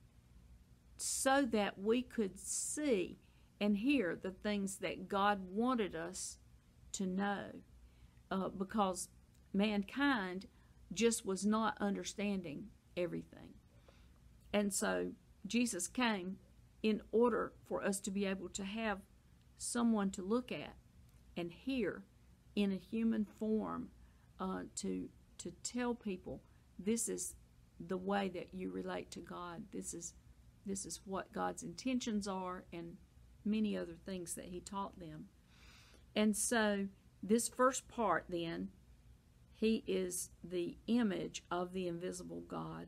so 1.01 1.43
that 1.43 1.79
we 1.79 2.03
could 2.03 2.39
see 2.39 3.19
and 3.61 3.79
hear 3.79 4.19
the 4.21 4.31
things 4.31 4.77
that 4.79 5.09
God 5.09 5.41
wanted 5.51 5.95
us 5.95 6.39
to 6.93 7.07
know. 7.07 7.47
Uh, 8.31 8.49
because 8.49 9.09
mankind 9.53 10.47
just 10.93 11.27
was 11.27 11.45
not 11.45 11.77
understanding 11.81 12.67
everything. 12.97 13.55
And 14.53 14.73
so 14.73 15.13
Jesus 15.47 15.89
came 15.89 16.37
in 16.83 17.03
order 17.13 17.53
for 17.67 17.85
us 17.85 18.01
to 18.01 18.11
be 18.11 18.25
able 18.25 18.49
to 18.51 18.65
have 18.65 19.01
someone 19.59 20.11
to 20.11 20.23
look 20.23 20.51
at 20.51 20.75
and 21.37 21.53
hear 21.53 22.05
in 22.57 22.73
a 22.73 22.77
human 22.77 23.27
form 23.39 23.89
uh, 24.39 24.63
to 24.77 25.09
to 25.39 25.53
tell 25.63 25.95
people 25.95 26.43
this 26.79 27.09
is 27.09 27.35
the 27.79 27.97
way 27.97 28.29
that 28.29 28.49
you 28.53 28.71
relate 28.71 29.11
to 29.11 29.21
God. 29.21 29.63
This 29.73 29.95
is 29.95 30.13
this 30.67 30.85
is 30.85 31.01
what 31.05 31.33
God's 31.33 31.63
intentions 31.63 32.29
are 32.29 32.65
and 32.73 32.97
many 33.45 33.77
other 33.77 33.97
things 34.05 34.35
that 34.35 34.47
he 34.47 34.61
taught 34.61 34.99
them. 34.99 35.27
And 36.15 36.37
so 36.37 36.87
this 37.23 37.49
first 37.49 37.89
part 37.89 38.25
then 38.29 38.69
he 39.55 39.85
is 39.87 40.31
the 40.43 40.77
image 40.87 41.45
of 41.51 41.73
the 41.73 41.87
invisible 41.87 42.43
God 42.49 42.87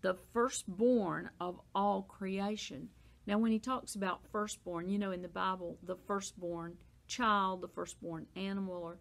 the 0.00 0.16
firstborn 0.32 1.30
of 1.40 1.60
all 1.74 2.02
creation. 2.02 2.88
Now, 3.26 3.38
when 3.38 3.52
he 3.52 3.58
talks 3.58 3.94
about 3.94 4.20
firstborn, 4.30 4.88
you 4.88 4.98
know, 4.98 5.10
in 5.10 5.22
the 5.22 5.28
Bible, 5.28 5.76
the 5.82 5.96
firstborn 6.06 6.76
child, 7.06 7.60
the 7.60 7.68
firstborn 7.68 8.26
animal, 8.36 8.74
or 8.74 8.98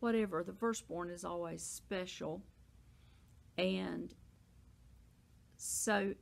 whatever, 0.00 0.42
the 0.42 0.52
firstborn 0.52 1.10
is 1.10 1.24
always 1.24 1.62
special. 1.62 2.42
And 3.56 4.14
so 5.56 6.14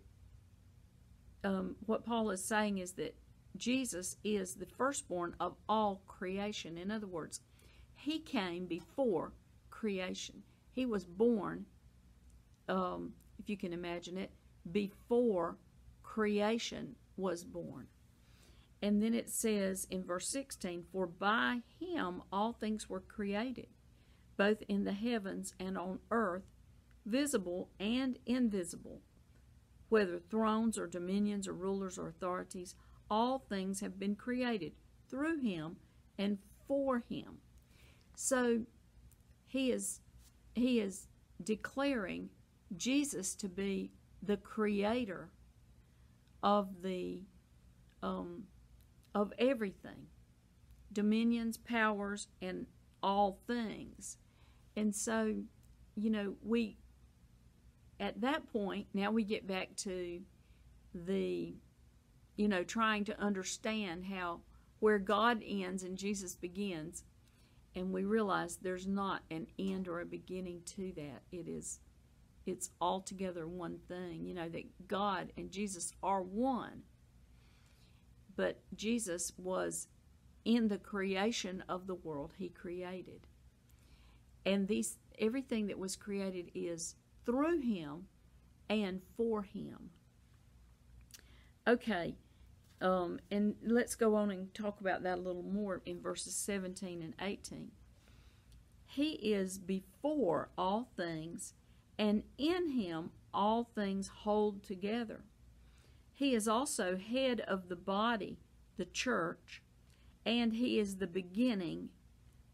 um, 1.46 1.76
what 1.86 2.04
Paul 2.04 2.30
is 2.30 2.44
saying 2.44 2.78
is 2.78 2.92
that 2.92 3.14
Jesus 3.56 4.16
is 4.24 4.56
the 4.56 4.66
firstborn 4.66 5.34
of 5.38 5.54
all 5.68 6.02
creation. 6.06 6.76
In 6.76 6.90
other 6.90 7.06
words, 7.06 7.40
he 7.94 8.18
came 8.18 8.66
before 8.66 9.32
creation. 9.70 10.42
He 10.72 10.84
was 10.84 11.04
born, 11.04 11.66
um, 12.68 13.12
if 13.38 13.48
you 13.48 13.56
can 13.56 13.72
imagine 13.72 14.18
it, 14.18 14.32
before 14.72 15.56
creation 16.02 16.96
was 17.16 17.44
born. 17.44 17.86
And 18.82 19.00
then 19.00 19.14
it 19.14 19.30
says 19.30 19.86
in 19.88 20.04
verse 20.04 20.28
16, 20.28 20.84
For 20.92 21.06
by 21.06 21.62
him 21.80 22.22
all 22.32 22.52
things 22.52 22.90
were 22.90 23.00
created, 23.00 23.68
both 24.36 24.62
in 24.68 24.84
the 24.84 24.92
heavens 24.92 25.54
and 25.60 25.78
on 25.78 26.00
earth, 26.10 26.44
visible 27.06 27.70
and 27.78 28.18
invisible, 28.26 29.00
whether 29.88 30.18
thrones 30.18 30.78
or 30.78 30.86
dominions 30.86 31.46
or 31.46 31.52
rulers 31.52 31.98
or 31.98 32.08
authorities, 32.08 32.74
all 33.10 33.38
things 33.38 33.80
have 33.80 33.98
been 33.98 34.16
created 34.16 34.72
through 35.08 35.40
him 35.40 35.76
and 36.18 36.38
for 36.66 36.98
him. 37.08 37.38
So 38.14 38.62
he 39.46 39.70
is 39.70 40.00
he 40.54 40.80
is 40.80 41.06
declaring 41.42 42.30
Jesus 42.76 43.34
to 43.36 43.48
be 43.48 43.92
the 44.22 44.36
creator 44.36 45.30
of 46.42 46.82
the 46.82 47.22
um, 48.02 48.44
of 49.14 49.32
everything, 49.38 50.06
dominions, 50.92 51.56
powers, 51.56 52.28
and 52.42 52.66
all 53.02 53.38
things. 53.46 54.18
And 54.76 54.94
so, 54.94 55.34
you 55.94 56.10
know, 56.10 56.34
we 56.42 56.76
at 57.98 58.20
that 58.20 58.50
point 58.52 58.86
now 58.92 59.10
we 59.10 59.24
get 59.24 59.46
back 59.46 59.74
to 59.76 60.20
the 60.94 61.54
you 62.36 62.48
know 62.48 62.62
trying 62.62 63.04
to 63.04 63.20
understand 63.20 64.04
how 64.04 64.40
where 64.80 64.98
God 64.98 65.42
ends 65.46 65.82
and 65.82 65.96
Jesus 65.96 66.34
begins. 66.34 67.04
And 67.74 67.92
we 67.92 68.04
realize 68.04 68.56
there's 68.56 68.86
not 68.86 69.22
an 69.30 69.48
end 69.58 69.86
or 69.86 70.00
a 70.00 70.06
beginning 70.06 70.62
to 70.76 70.92
that. 70.96 71.22
It 71.30 71.48
is 71.48 71.80
it's 72.46 72.70
altogether 72.80 73.48
one 73.48 73.76
thing 73.88 74.24
you 74.24 74.32
know 74.32 74.48
that 74.48 74.86
god 74.86 75.32
and 75.36 75.50
jesus 75.50 75.92
are 76.02 76.22
one. 76.22 76.82
But 78.36 78.60
jesus 78.76 79.32
was 79.36 79.88
in 80.44 80.68
the 80.68 80.78
creation 80.78 81.64
of 81.68 81.88
the 81.88 81.96
world 81.96 82.34
he 82.38 82.48
created. 82.48 83.26
And 84.44 84.68
these 84.68 84.98
everything 85.18 85.66
that 85.66 85.78
was 85.78 85.96
created 85.96 86.52
is 86.54 86.94
through 87.26 87.60
him 87.60 88.06
and 88.70 89.02
for 89.16 89.42
him 89.42 89.90
okay 91.68 92.14
um, 92.80 93.20
and 93.30 93.54
let's 93.62 93.94
go 93.94 94.14
on 94.16 94.30
and 94.30 94.52
talk 94.52 94.80
about 94.80 95.02
that 95.02 95.18
a 95.18 95.20
little 95.20 95.42
more 95.42 95.80
in 95.86 96.00
verses 96.00 96.34
17 96.34 97.02
and 97.02 97.14
18. 97.20 97.70
He 98.86 99.12
is 99.12 99.58
before 99.58 100.50
all 100.58 100.88
things, 100.96 101.54
and 101.98 102.22
in 102.36 102.70
him 102.70 103.10
all 103.32 103.70
things 103.74 104.08
hold 104.08 104.62
together. 104.62 105.22
He 106.12 106.34
is 106.34 106.46
also 106.46 106.96
head 106.96 107.40
of 107.40 107.68
the 107.68 107.76
body, 107.76 108.38
the 108.76 108.84
church, 108.84 109.62
and 110.24 110.54
he 110.54 110.78
is 110.78 110.96
the 110.96 111.06
beginning, 111.06 111.90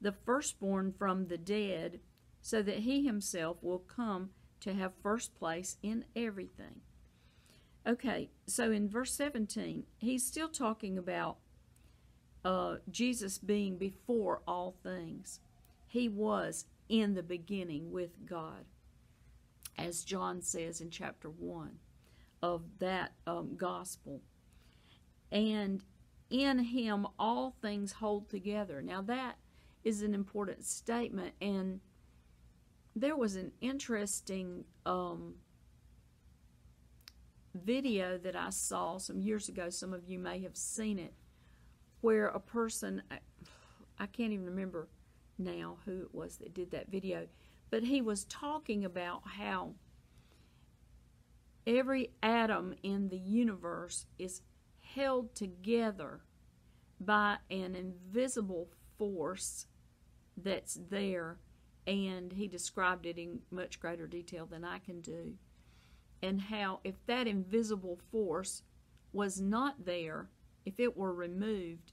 the 0.00 0.12
firstborn 0.12 0.94
from 0.96 1.26
the 1.26 1.38
dead, 1.38 2.00
so 2.40 2.62
that 2.62 2.80
he 2.80 3.04
himself 3.04 3.56
will 3.60 3.78
come 3.78 4.30
to 4.62 4.74
have 4.74 4.92
first 5.02 5.34
place 5.34 5.76
in 5.82 6.04
everything. 6.16 6.80
Okay, 7.86 8.30
so 8.46 8.70
in 8.70 8.88
verse 8.88 9.12
17, 9.14 9.84
he's 9.98 10.24
still 10.24 10.48
talking 10.48 10.96
about 10.96 11.38
uh, 12.44 12.76
Jesus 12.90 13.38
being 13.38 13.76
before 13.76 14.40
all 14.46 14.76
things. 14.82 15.40
He 15.86 16.08
was 16.08 16.66
in 16.88 17.14
the 17.14 17.22
beginning 17.22 17.90
with 17.90 18.24
God, 18.24 18.64
as 19.76 20.04
John 20.04 20.42
says 20.42 20.80
in 20.80 20.90
chapter 20.90 21.28
1 21.28 21.70
of 22.40 22.62
that 22.78 23.12
um, 23.26 23.56
gospel. 23.56 24.20
And 25.30 25.82
in 26.30 26.58
him 26.60 27.06
all 27.18 27.56
things 27.62 27.92
hold 27.92 28.28
together. 28.28 28.80
Now, 28.80 29.02
that 29.02 29.36
is 29.84 30.02
an 30.02 30.14
important 30.14 30.64
statement, 30.64 31.34
and 31.40 31.80
there 32.94 33.16
was 33.16 33.36
an 33.36 33.52
interesting. 33.60 34.64
Um, 34.86 35.34
video 37.54 38.18
that 38.18 38.36
I 38.36 38.50
saw 38.50 38.98
some 38.98 39.20
years 39.20 39.48
ago. 39.48 39.68
Some 39.70 39.92
of 39.92 40.08
you 40.08 40.18
may 40.18 40.40
have 40.40 40.56
seen 40.56 40.98
it, 40.98 41.12
where 42.00 42.28
a 42.28 42.40
person, 42.40 43.02
I 43.98 44.06
can't 44.06 44.32
even 44.32 44.46
remember 44.46 44.88
now 45.38 45.78
who 45.84 46.02
it 46.02 46.14
was 46.14 46.36
that 46.38 46.54
did 46.54 46.70
that 46.70 46.90
video, 46.90 47.26
but 47.70 47.82
he 47.82 48.00
was 48.00 48.24
talking 48.24 48.84
about 48.84 49.22
how 49.24 49.74
every 51.66 52.10
atom 52.22 52.74
in 52.82 53.08
the 53.08 53.18
universe 53.18 54.06
is 54.18 54.42
held 54.80 55.34
together 55.34 56.20
by 57.00 57.36
an 57.50 57.74
invisible 57.74 58.68
force 58.98 59.66
that's 60.36 60.78
there, 60.90 61.38
and 61.86 62.32
he 62.32 62.46
described 62.46 63.06
it 63.06 63.18
in 63.18 63.40
much 63.50 63.80
greater 63.80 64.06
detail 64.06 64.46
than 64.46 64.64
I 64.64 64.78
can 64.78 65.00
do 65.00 65.34
and 66.22 66.40
how 66.40 66.80
if 66.84 66.94
that 67.06 67.26
invisible 67.26 67.98
force 68.10 68.62
was 69.12 69.40
not 69.40 69.84
there, 69.84 70.28
if 70.64 70.78
it 70.78 70.96
were 70.96 71.12
removed, 71.12 71.92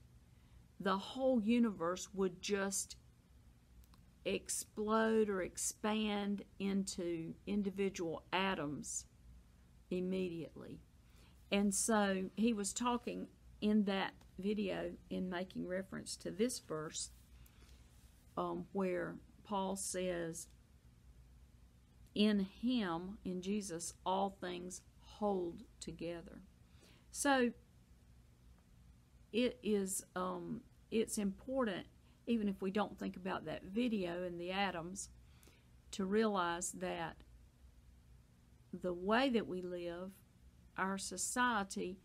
the 0.80 0.98
whole 0.98 1.42
universe 1.42 2.08
would 2.14 2.42
just 2.42 2.96
explode 4.24 5.30
or 5.30 5.42
expand 5.42 6.44
into 6.60 7.34
individual 7.48 8.24
atoms 8.32 9.06
immediately. 9.90 10.80
And 11.52 11.74
so 11.74 12.26
he 12.36 12.54
was 12.54 12.72
talking 12.72 13.28
in 13.60 13.86
that 13.86 14.14
video 14.38 14.92
in 15.10 15.30
making 15.30 15.68
reference 15.68 16.16
to 16.18 16.32
this 16.32 16.60
verse 16.60 17.10
um, 18.38 18.66
where 18.72 19.16
Paul 19.50 19.76
says, 19.76 20.48
in 22.14 22.46
him, 22.62 23.18
in 23.26 23.42
Jesus, 23.42 23.96
all 24.06 24.38
things 24.40 24.82
hold 25.00 25.64
together. 25.80 26.44
So 27.12 27.52
it 29.34 29.58
is 29.64 30.06
um, 30.16 30.62
it's 30.92 31.18
important, 31.18 31.88
even 32.28 32.48
if 32.48 32.62
we 32.62 32.70
don't 32.70 33.00
think 33.00 33.16
about 33.16 33.46
that 33.46 33.64
video 33.64 34.24
and 34.24 34.40
the 34.40 34.52
atoms, 34.52 35.10
to 35.92 36.06
realize 36.06 36.72
that 36.74 37.18
the 38.72 38.94
way 38.94 39.30
that 39.30 39.48
we 39.48 39.64
live, 39.64 40.12
our 40.78 41.00
society, 41.00 41.98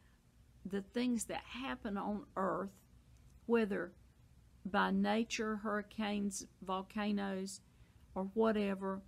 the 0.65 0.81
things 0.81 1.25
that 1.25 1.43
happen 1.45 1.99
on 1.99 2.25
earth, 2.37 2.73
whether 3.45 3.93
by 4.65 4.91
nature, 4.91 5.57
hurricanes, 5.57 6.47
volcanoes, 6.63 7.61
or 8.15 8.25
whatever, 8.35 9.03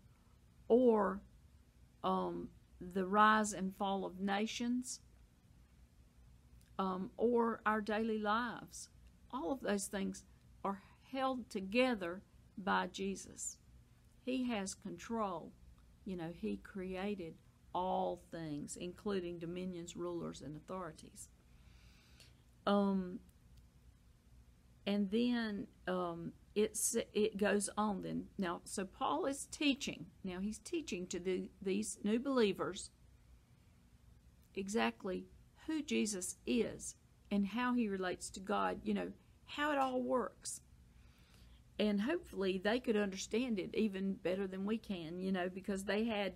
or 0.69 1.21
um, 2.05 2.49
the 2.81 3.07
rise 3.07 3.53
and 3.53 3.75
fall 3.77 4.05
of 4.05 4.21
nations, 4.21 5.01
um, 6.79 7.11
or 7.17 7.61
our 7.65 7.81
daily 7.81 8.19
lives. 8.19 8.89
All 9.33 9.51
of 9.51 9.61
those 9.61 9.87
things 9.87 10.25
are 10.65 10.83
held 11.13 11.49
together 11.49 12.23
by 12.59 12.89
Jesus. 12.89 13.57
He 14.25 14.45
has 14.51 14.75
control. 14.75 15.53
You 16.05 16.17
know, 16.17 16.33
He 16.35 16.59
created 16.59 17.35
all 17.75 18.21
things, 18.31 18.77
including 18.77 19.39
dominions, 19.39 19.97
rulers, 19.97 20.43
and 20.43 20.57
authorities. 20.57 21.29
Um, 22.67 23.21
and 24.87 25.11
then 25.11 25.67
um, 25.89 26.33
it's 26.55 26.97
it 27.13 27.37
goes 27.37 27.69
on 27.77 28.03
then. 28.03 28.25
Now 28.39 28.61
so 28.65 28.85
paul 28.85 29.27
is 29.27 29.47
teaching. 29.47 30.07
Now 30.25 30.39
he's 30.41 30.59
teaching 30.59 31.07
to 31.09 31.19
the, 31.19 31.51
these 31.61 31.99
new 32.03 32.19
believers 32.19 32.91
exactly 34.59 35.27
who 35.67 35.83
jesus 35.83 36.37
is 36.47 36.95
and 37.31 37.49
how 37.49 37.75
he 37.75 37.89
relates 37.89 38.31
to 38.31 38.41
god 38.41 38.81
you 38.85 38.95
know 38.95 39.13
how 39.45 39.71
it 39.71 39.79
all 39.79 40.03
works. 40.03 40.61
And 41.79 42.01
hopefully 42.01 42.59
they 42.65 42.81
could 42.81 42.97
understand 42.97 43.59
it 43.59 43.75
even 43.75 44.15
better 44.15 44.47
than 44.47 44.65
we 44.65 44.79
can 44.79 45.21
you 45.21 45.33
know 45.33 45.49
because 45.49 45.85
they 45.85 46.05
had 46.05 46.35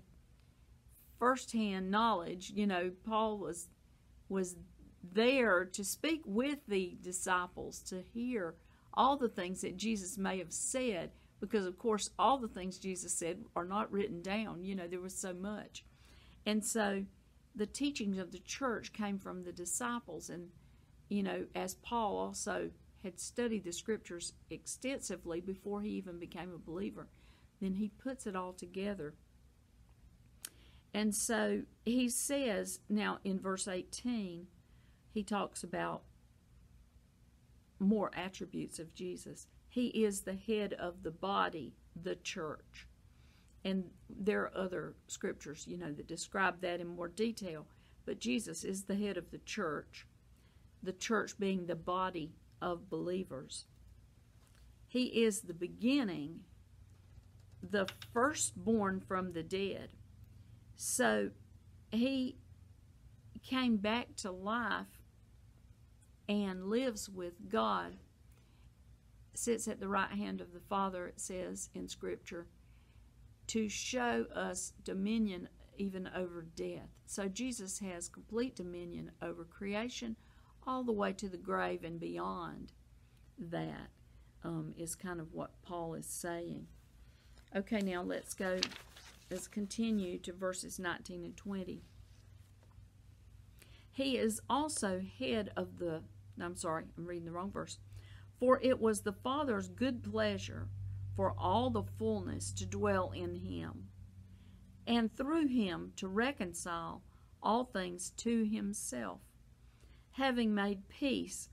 firsthand 1.18 1.90
knowledge. 1.90 2.52
You 2.54 2.66
know 2.66 2.90
paul 3.06 3.38
was 3.38 3.68
was 4.28 4.56
there 5.02 5.64
to 5.64 5.84
speak 5.84 6.22
with 6.24 6.58
the 6.68 6.96
disciples 7.02 7.80
to 7.88 8.02
hear 8.12 8.54
all 8.92 9.16
the 9.16 9.28
things 9.28 9.60
that 9.62 9.76
Jesus 9.76 10.18
may 10.18 10.38
have 10.38 10.52
said, 10.52 11.10
because 11.40 11.64
of 11.66 11.78
course, 11.78 12.10
all 12.18 12.38
the 12.38 12.48
things 12.48 12.78
Jesus 12.78 13.12
said 13.12 13.44
are 13.56 13.64
not 13.64 13.90
written 13.90 14.20
down. 14.20 14.64
You 14.64 14.74
know, 14.74 14.86
there 14.86 15.00
was 15.00 15.16
so 15.16 15.32
much. 15.32 15.84
And 16.44 16.64
so 16.64 17.04
the 17.54 17.66
teachings 17.66 18.18
of 18.18 18.32
the 18.32 18.40
church 18.40 18.92
came 18.92 19.18
from 19.18 19.44
the 19.44 19.52
disciples. 19.52 20.28
And, 20.28 20.48
you 21.08 21.22
know, 21.22 21.46
as 21.54 21.74
Paul 21.74 22.18
also 22.18 22.70
had 23.02 23.18
studied 23.18 23.64
the 23.64 23.72
scriptures 23.72 24.34
extensively 24.50 25.40
before 25.40 25.80
he 25.80 25.90
even 25.90 26.18
became 26.18 26.52
a 26.52 26.58
believer, 26.58 27.08
then 27.60 27.74
he 27.74 27.88
puts 27.88 28.26
it 28.26 28.36
all 28.36 28.52
together. 28.52 29.14
And 30.92 31.14
so 31.14 31.62
he 31.84 32.08
says, 32.08 32.80
now 32.88 33.18
in 33.24 33.38
verse 33.38 33.68
18, 33.68 34.46
he 35.12 35.22
talks 35.22 35.62
about 35.62 36.02
more 37.78 38.10
attributes 38.14 38.78
of 38.78 38.94
Jesus. 38.94 39.46
He 39.68 39.86
is 39.88 40.20
the 40.20 40.34
head 40.34 40.74
of 40.74 41.02
the 41.02 41.10
body, 41.10 41.74
the 42.00 42.16
church. 42.16 42.86
And 43.64 43.84
there 44.08 44.42
are 44.42 44.56
other 44.56 44.94
scriptures, 45.06 45.64
you 45.66 45.76
know, 45.76 45.92
that 45.92 46.06
describe 46.06 46.60
that 46.60 46.80
in 46.80 46.86
more 46.86 47.08
detail. 47.08 47.66
But 48.06 48.20
Jesus 48.20 48.64
is 48.64 48.84
the 48.84 48.94
head 48.94 49.16
of 49.16 49.30
the 49.30 49.38
church, 49.38 50.06
the 50.82 50.92
church 50.92 51.38
being 51.38 51.66
the 51.66 51.76
body 51.76 52.32
of 52.62 52.88
believers. 52.90 53.66
He 54.86 55.04
is 55.24 55.42
the 55.42 55.54
beginning, 55.54 56.40
the 57.62 57.86
firstborn 58.12 59.00
from 59.00 59.32
the 59.32 59.42
dead. 59.42 59.90
So 60.76 61.30
he 61.92 62.36
came 63.42 63.76
back 63.76 64.16
to 64.16 64.30
life 64.30 64.99
and 66.30 66.66
lives 66.66 67.08
with 67.08 67.50
God, 67.50 67.96
sits 69.34 69.66
at 69.66 69.80
the 69.80 69.88
right 69.88 70.12
hand 70.12 70.40
of 70.40 70.52
the 70.52 70.60
Father, 70.60 71.08
it 71.08 71.20
says 71.20 71.68
in 71.74 71.88
Scripture 71.88 72.46
to 73.48 73.68
show 73.68 74.26
us 74.32 74.72
dominion 74.84 75.48
even 75.76 76.08
over 76.14 76.46
death. 76.54 76.88
So 77.06 77.26
Jesus 77.26 77.80
has 77.80 78.08
complete 78.08 78.54
dominion 78.54 79.10
over 79.20 79.42
creation 79.42 80.14
all 80.64 80.84
the 80.84 80.92
way 80.92 81.12
to 81.14 81.28
the 81.28 81.36
grave 81.36 81.82
and 81.82 81.98
beyond 81.98 82.72
that 83.36 83.88
um, 84.44 84.72
is 84.78 84.94
kind 84.94 85.18
of 85.18 85.32
what 85.32 85.50
Paul 85.62 85.94
is 85.94 86.06
saying. 86.06 86.68
Okay, 87.56 87.80
now 87.80 88.02
let's 88.02 88.34
go, 88.34 88.60
let's 89.32 89.48
continue 89.48 90.18
to 90.18 90.32
verses 90.32 90.78
19 90.78 91.24
and 91.24 91.36
20. 91.36 91.82
He 93.90 94.16
is 94.16 94.40
also 94.48 95.02
head 95.18 95.50
of 95.56 95.78
the, 95.78 96.02
I'm 96.40 96.56
sorry, 96.56 96.84
I'm 96.96 97.06
reading 97.06 97.26
the 97.26 97.32
wrong 97.32 97.50
verse. 97.50 97.78
For 98.38 98.60
it 98.62 98.80
was 98.80 99.00
the 99.00 99.12
Father's 99.12 99.68
good 99.68 100.02
pleasure 100.02 100.68
for 101.16 101.34
all 101.38 101.70
the 101.70 101.82
fullness 101.82 102.52
to 102.52 102.66
dwell 102.66 103.10
in 103.10 103.34
him, 103.34 103.88
and 104.86 105.14
through 105.14 105.48
him 105.48 105.92
to 105.96 106.08
reconcile 106.08 107.02
all 107.42 107.64
things 107.64 108.10
to 108.10 108.44
himself, 108.44 109.20
having 110.12 110.54
made 110.54 110.88
peace 110.88 111.50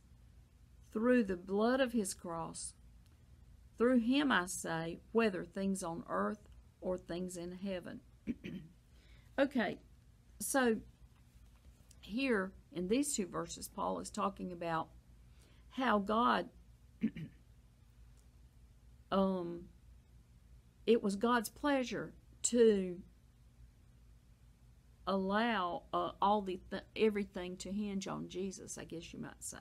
through 0.93 1.23
the 1.23 1.37
blood 1.37 1.79
of 1.79 1.93
his 1.93 2.13
cross. 2.13 2.73
Through 3.77 3.99
him, 3.99 4.31
I 4.31 4.47
say, 4.47 4.99
whether 5.11 5.43
things 5.43 5.83
on 5.83 6.03
earth 6.09 6.49
or 6.81 6.97
things 6.97 7.37
in 7.37 7.51
heaven. 7.51 7.99
okay, 9.39 9.77
so 10.39 10.77
here 12.07 12.51
in 12.71 12.87
these 12.87 13.15
two 13.15 13.27
verses, 13.27 13.67
Paul 13.67 13.99
is 13.99 14.09
talking 14.09 14.51
about 14.51 14.87
how 15.71 15.99
God 15.99 16.49
um, 19.11 19.65
it 20.85 21.03
was 21.03 21.15
God's 21.15 21.49
pleasure 21.49 22.13
to 22.43 22.97
allow 25.05 25.83
uh, 25.93 26.11
all 26.21 26.41
the 26.41 26.59
th- 26.69 26.83
everything 26.95 27.55
to 27.57 27.71
hinge 27.71 28.07
on 28.07 28.29
Jesus, 28.29 28.77
I 28.77 28.83
guess 28.83 29.13
you 29.13 29.19
might 29.19 29.43
say, 29.43 29.57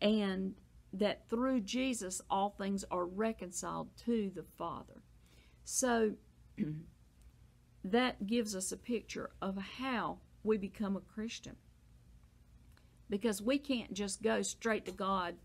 and 0.00 0.54
that 0.92 1.28
through 1.28 1.60
Jesus 1.60 2.20
all 2.30 2.50
things 2.50 2.84
are 2.90 3.04
reconciled 3.04 3.88
to 4.04 4.30
the 4.34 4.44
Father. 4.56 5.02
So 5.64 6.12
that 7.84 8.26
gives 8.26 8.54
us 8.54 8.72
a 8.72 8.76
picture 8.76 9.30
of 9.42 9.56
how 9.78 10.18
we 10.46 10.56
become 10.56 10.96
a 10.96 11.00
Christian. 11.00 11.56
Because 13.10 13.42
we 13.42 13.58
can't 13.58 13.92
just 13.92 14.22
go 14.22 14.42
straight 14.42 14.84
to 14.86 14.92
God 14.92 15.36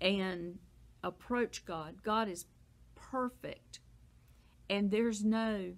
and 0.00 0.58
approach 1.02 1.64
God. 1.64 2.02
God 2.02 2.28
is 2.28 2.46
perfect. 2.94 3.80
And 4.70 4.90
there's 4.90 5.24
no 5.24 5.72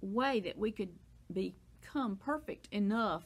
way 0.00 0.40
that 0.40 0.58
we 0.58 0.70
could 0.70 0.90
become 1.32 2.16
perfect 2.16 2.68
enough 2.70 3.24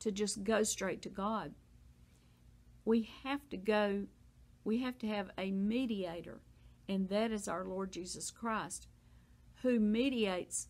to 0.00 0.10
just 0.10 0.44
go 0.44 0.62
straight 0.62 1.02
to 1.02 1.08
God. 1.08 1.52
We 2.84 3.08
have 3.24 3.48
to 3.50 3.56
go, 3.56 4.04
we 4.64 4.82
have 4.82 4.98
to 4.98 5.06
have 5.06 5.30
a 5.38 5.50
mediator, 5.50 6.40
and 6.88 7.08
that 7.08 7.32
is 7.32 7.48
our 7.48 7.64
Lord 7.64 7.92
Jesus 7.92 8.30
Christ, 8.30 8.86
who 9.62 9.80
mediates 9.80 10.68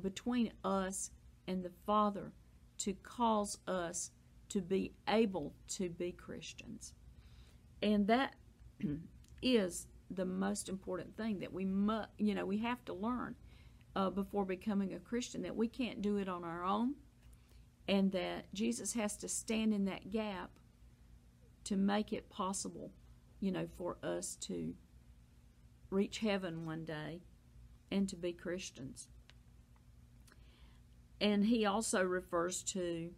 between 0.00 0.52
us 0.64 1.10
and 1.46 1.64
the 1.64 1.72
Father 1.86 2.32
to 2.78 2.92
cause 3.02 3.58
us 3.66 4.10
to 4.48 4.60
be 4.60 4.92
able 5.08 5.54
to 5.68 5.88
be 5.88 6.12
Christians. 6.12 6.94
And 7.82 8.06
that 8.06 8.34
is 9.42 9.86
the 10.10 10.24
most 10.24 10.68
important 10.68 11.16
thing 11.16 11.40
that 11.40 11.52
we 11.52 11.64
must, 11.64 12.08
you 12.18 12.34
know, 12.34 12.46
we 12.46 12.58
have 12.58 12.84
to 12.84 12.94
learn 12.94 13.34
uh, 13.94 14.10
before 14.10 14.44
becoming 14.44 14.94
a 14.94 14.98
Christian 14.98 15.42
that 15.42 15.56
we 15.56 15.68
can't 15.68 16.02
do 16.02 16.18
it 16.18 16.28
on 16.28 16.44
our 16.44 16.64
own, 16.64 16.94
and 17.88 18.12
that 18.12 18.52
Jesus 18.52 18.92
has 18.92 19.16
to 19.18 19.28
stand 19.28 19.72
in 19.72 19.84
that 19.86 20.10
gap 20.10 20.50
to 21.64 21.76
make 21.76 22.12
it 22.12 22.28
possible, 22.28 22.92
you 23.40 23.50
know, 23.50 23.66
for 23.76 23.96
us 24.02 24.36
to 24.42 24.74
reach 25.90 26.18
heaven 26.18 26.66
one 26.66 26.84
day 26.84 27.22
and 27.90 28.08
to 28.08 28.16
be 28.16 28.32
Christians. 28.32 29.08
And 31.20 31.46
he 31.46 31.64
also 31.64 32.02
refers 32.02 32.62
to 32.64 33.10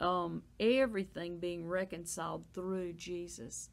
um, 0.00 0.42
everything 0.58 1.38
being 1.38 1.66
reconciled 1.66 2.44
through 2.54 2.94
Jesus. 2.94 3.68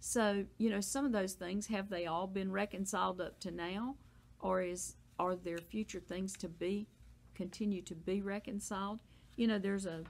So, 0.00 0.44
you 0.58 0.70
know, 0.70 0.80
some 0.80 1.04
of 1.04 1.12
those 1.12 1.32
things 1.32 1.66
have 1.68 1.88
they 1.88 2.06
all 2.06 2.26
been 2.26 2.52
reconciled 2.52 3.20
up 3.20 3.40
to 3.40 3.50
now 3.50 3.96
or 4.40 4.62
is 4.62 4.96
are 5.18 5.34
there 5.34 5.58
future 5.58 6.00
things 6.00 6.34
to 6.34 6.48
be 6.48 6.86
continue 7.34 7.82
to 7.82 7.94
be 7.94 8.20
reconciled? 8.20 9.00
You 9.36 9.46
know, 9.46 9.58
there's 9.58 9.86
a 9.86 10.04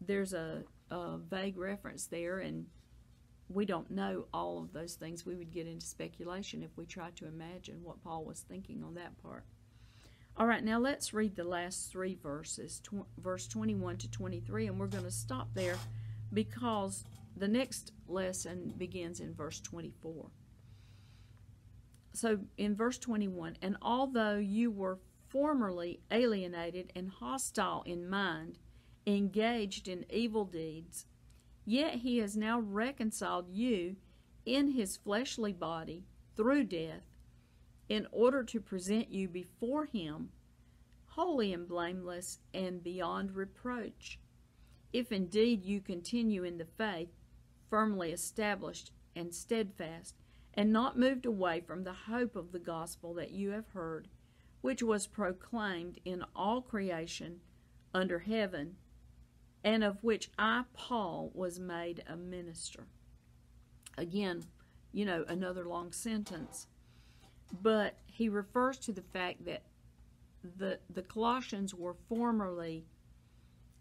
there's 0.00 0.32
a, 0.32 0.62
a 0.90 1.18
vague 1.18 1.58
reference 1.58 2.06
there 2.06 2.38
and 2.38 2.66
we 3.48 3.66
don't 3.66 3.90
know 3.90 4.26
all 4.32 4.58
of 4.58 4.72
those 4.72 4.94
things. 4.94 5.26
We 5.26 5.34
would 5.34 5.50
get 5.52 5.66
into 5.66 5.86
speculation 5.86 6.62
if 6.62 6.76
we 6.76 6.86
tried 6.86 7.16
to 7.16 7.26
imagine 7.26 7.80
what 7.82 8.02
Paul 8.02 8.24
was 8.24 8.40
thinking 8.40 8.82
on 8.82 8.94
that 8.94 9.20
part. 9.22 9.44
All 10.36 10.48
right, 10.48 10.64
now 10.64 10.80
let's 10.80 11.14
read 11.14 11.36
the 11.36 11.44
last 11.44 11.92
three 11.92 12.18
verses, 12.20 12.80
tw- 12.80 13.06
verse 13.18 13.46
21 13.46 13.98
to 13.98 14.10
23, 14.10 14.66
and 14.66 14.80
we're 14.80 14.88
going 14.88 15.04
to 15.04 15.10
stop 15.10 15.48
there 15.54 15.76
because 16.32 17.04
the 17.36 17.46
next 17.46 17.92
lesson 18.08 18.74
begins 18.76 19.20
in 19.20 19.32
verse 19.32 19.60
24. 19.60 20.26
So 22.14 22.40
in 22.56 22.74
verse 22.74 22.98
21, 22.98 23.58
and 23.62 23.76
although 23.80 24.36
you 24.36 24.72
were 24.72 24.98
formerly 25.28 26.00
alienated 26.10 26.92
and 26.96 27.10
hostile 27.10 27.84
in 27.86 28.08
mind, 28.08 28.58
engaged 29.06 29.86
in 29.86 30.04
evil 30.10 30.46
deeds, 30.46 31.06
yet 31.64 31.94
he 31.96 32.18
has 32.18 32.36
now 32.36 32.58
reconciled 32.58 33.48
you 33.48 33.94
in 34.44 34.72
his 34.72 34.96
fleshly 34.96 35.52
body 35.52 36.06
through 36.36 36.64
death, 36.64 37.13
in 37.88 38.06
order 38.12 38.42
to 38.44 38.60
present 38.60 39.10
you 39.10 39.28
before 39.28 39.86
him 39.86 40.30
holy 41.14 41.52
and 41.52 41.68
blameless 41.68 42.38
and 42.52 42.82
beyond 42.82 43.36
reproach. 43.36 44.18
If 44.92 45.12
indeed 45.12 45.64
you 45.64 45.80
continue 45.80 46.42
in 46.42 46.58
the 46.58 46.64
faith, 46.64 47.10
firmly 47.70 48.10
established 48.10 48.90
and 49.14 49.32
steadfast, 49.32 50.16
and 50.54 50.72
not 50.72 50.98
moved 50.98 51.26
away 51.26 51.60
from 51.60 51.84
the 51.84 51.92
hope 51.92 52.34
of 52.36 52.52
the 52.52 52.58
gospel 52.58 53.14
that 53.14 53.30
you 53.30 53.50
have 53.50 53.68
heard, 53.68 54.08
which 54.60 54.82
was 54.82 55.06
proclaimed 55.06 56.00
in 56.04 56.24
all 56.34 56.60
creation 56.60 57.40
under 57.92 58.20
heaven, 58.20 58.76
and 59.62 59.84
of 59.84 60.02
which 60.02 60.30
I, 60.38 60.64
Paul, 60.72 61.30
was 61.32 61.60
made 61.60 62.02
a 62.08 62.16
minister. 62.16 62.86
Again, 63.96 64.44
you 64.92 65.04
know, 65.04 65.24
another 65.28 65.64
long 65.64 65.92
sentence. 65.92 66.66
But 67.62 67.94
he 68.06 68.28
refers 68.28 68.78
to 68.78 68.92
the 68.92 69.02
fact 69.02 69.44
that 69.44 69.62
the, 70.58 70.78
the 70.90 71.02
Colossians 71.02 71.74
were 71.74 71.96
formerly 72.08 72.84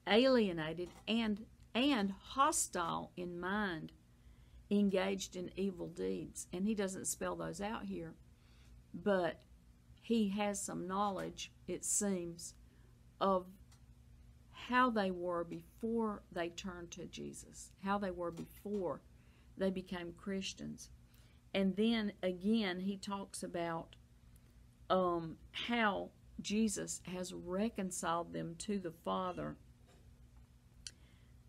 alienated 0.07 0.89
and 1.07 1.45
and 1.75 2.13
hostile 2.21 3.11
in 3.17 3.39
mind, 3.39 3.91
engaged 4.69 5.35
in 5.35 5.49
evil 5.55 5.87
deeds. 5.87 6.47
And 6.53 6.65
he 6.65 6.75
doesn't 6.75 7.07
spell 7.07 7.35
those 7.35 7.61
out 7.61 7.85
here, 7.85 8.13
but 8.93 9.39
he 10.01 10.29
has 10.29 10.61
some 10.61 10.87
knowledge, 10.87 11.51
it 11.67 11.83
seems, 11.83 12.53
of 13.19 13.45
how 14.51 14.89
they 14.89 15.09
were 15.09 15.43
before 15.43 16.21
they 16.31 16.49
turned 16.49 16.91
to 16.91 17.05
Jesus, 17.05 17.71
how 17.83 17.97
they 17.97 18.11
were 18.11 18.31
before 18.31 19.01
they 19.57 19.69
became 19.69 20.13
Christians. 20.13 20.89
And 21.53 21.75
then 21.75 22.13
again, 22.21 22.79
he 22.79 22.97
talks 22.97 23.43
about 23.43 23.95
um, 24.89 25.37
how 25.51 26.09
Jesus 26.41 27.01
has 27.05 27.33
reconciled 27.33 28.33
them 28.33 28.55
to 28.59 28.79
the 28.79 28.93
Father 29.05 29.55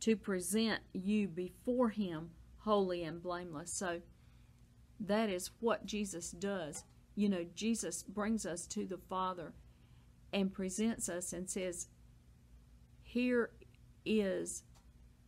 to 0.00 0.16
present 0.16 0.82
you 0.92 1.28
before 1.28 1.88
Him 1.88 2.30
holy 2.58 3.04
and 3.04 3.22
blameless. 3.22 3.72
So 3.72 4.00
that 5.00 5.28
is 5.28 5.50
what 5.60 5.86
Jesus 5.86 6.30
does. 6.30 6.84
You 7.14 7.28
know, 7.28 7.44
Jesus 7.54 8.02
brings 8.02 8.44
us 8.44 8.66
to 8.68 8.86
the 8.86 8.98
Father 9.08 9.52
and 10.32 10.52
presents 10.52 11.08
us 11.08 11.32
and 11.32 11.48
says, 11.48 11.88
Here 13.02 13.50
is 14.04 14.64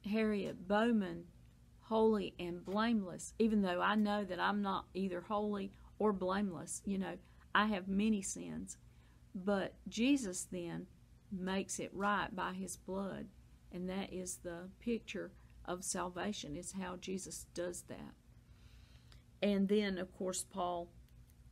Harriet 0.04 0.68
Bowman 0.68 1.24
holy 1.88 2.34
and 2.38 2.64
blameless, 2.64 3.32
even 3.38 3.62
though 3.62 3.80
I 3.80 3.94
know 3.94 4.24
that 4.24 4.40
I'm 4.40 4.62
not 4.62 4.86
either 4.94 5.20
holy 5.20 5.72
or 5.98 6.12
blameless. 6.12 6.82
You 6.84 6.98
know, 6.98 7.14
I 7.54 7.66
have 7.66 7.88
many 7.88 8.22
sins. 8.22 8.76
But 9.34 9.74
Jesus 9.88 10.46
then 10.50 10.86
makes 11.30 11.78
it 11.78 11.90
right 11.92 12.34
by 12.34 12.54
his 12.54 12.76
blood. 12.76 13.26
And 13.72 13.88
that 13.88 14.12
is 14.12 14.38
the 14.42 14.68
picture 14.80 15.32
of 15.64 15.84
salvation, 15.84 16.56
is 16.56 16.72
how 16.72 16.96
Jesus 16.96 17.46
does 17.54 17.82
that. 17.88 18.14
And 19.42 19.68
then, 19.68 19.98
of 19.98 20.12
course, 20.16 20.44
Paul 20.48 20.88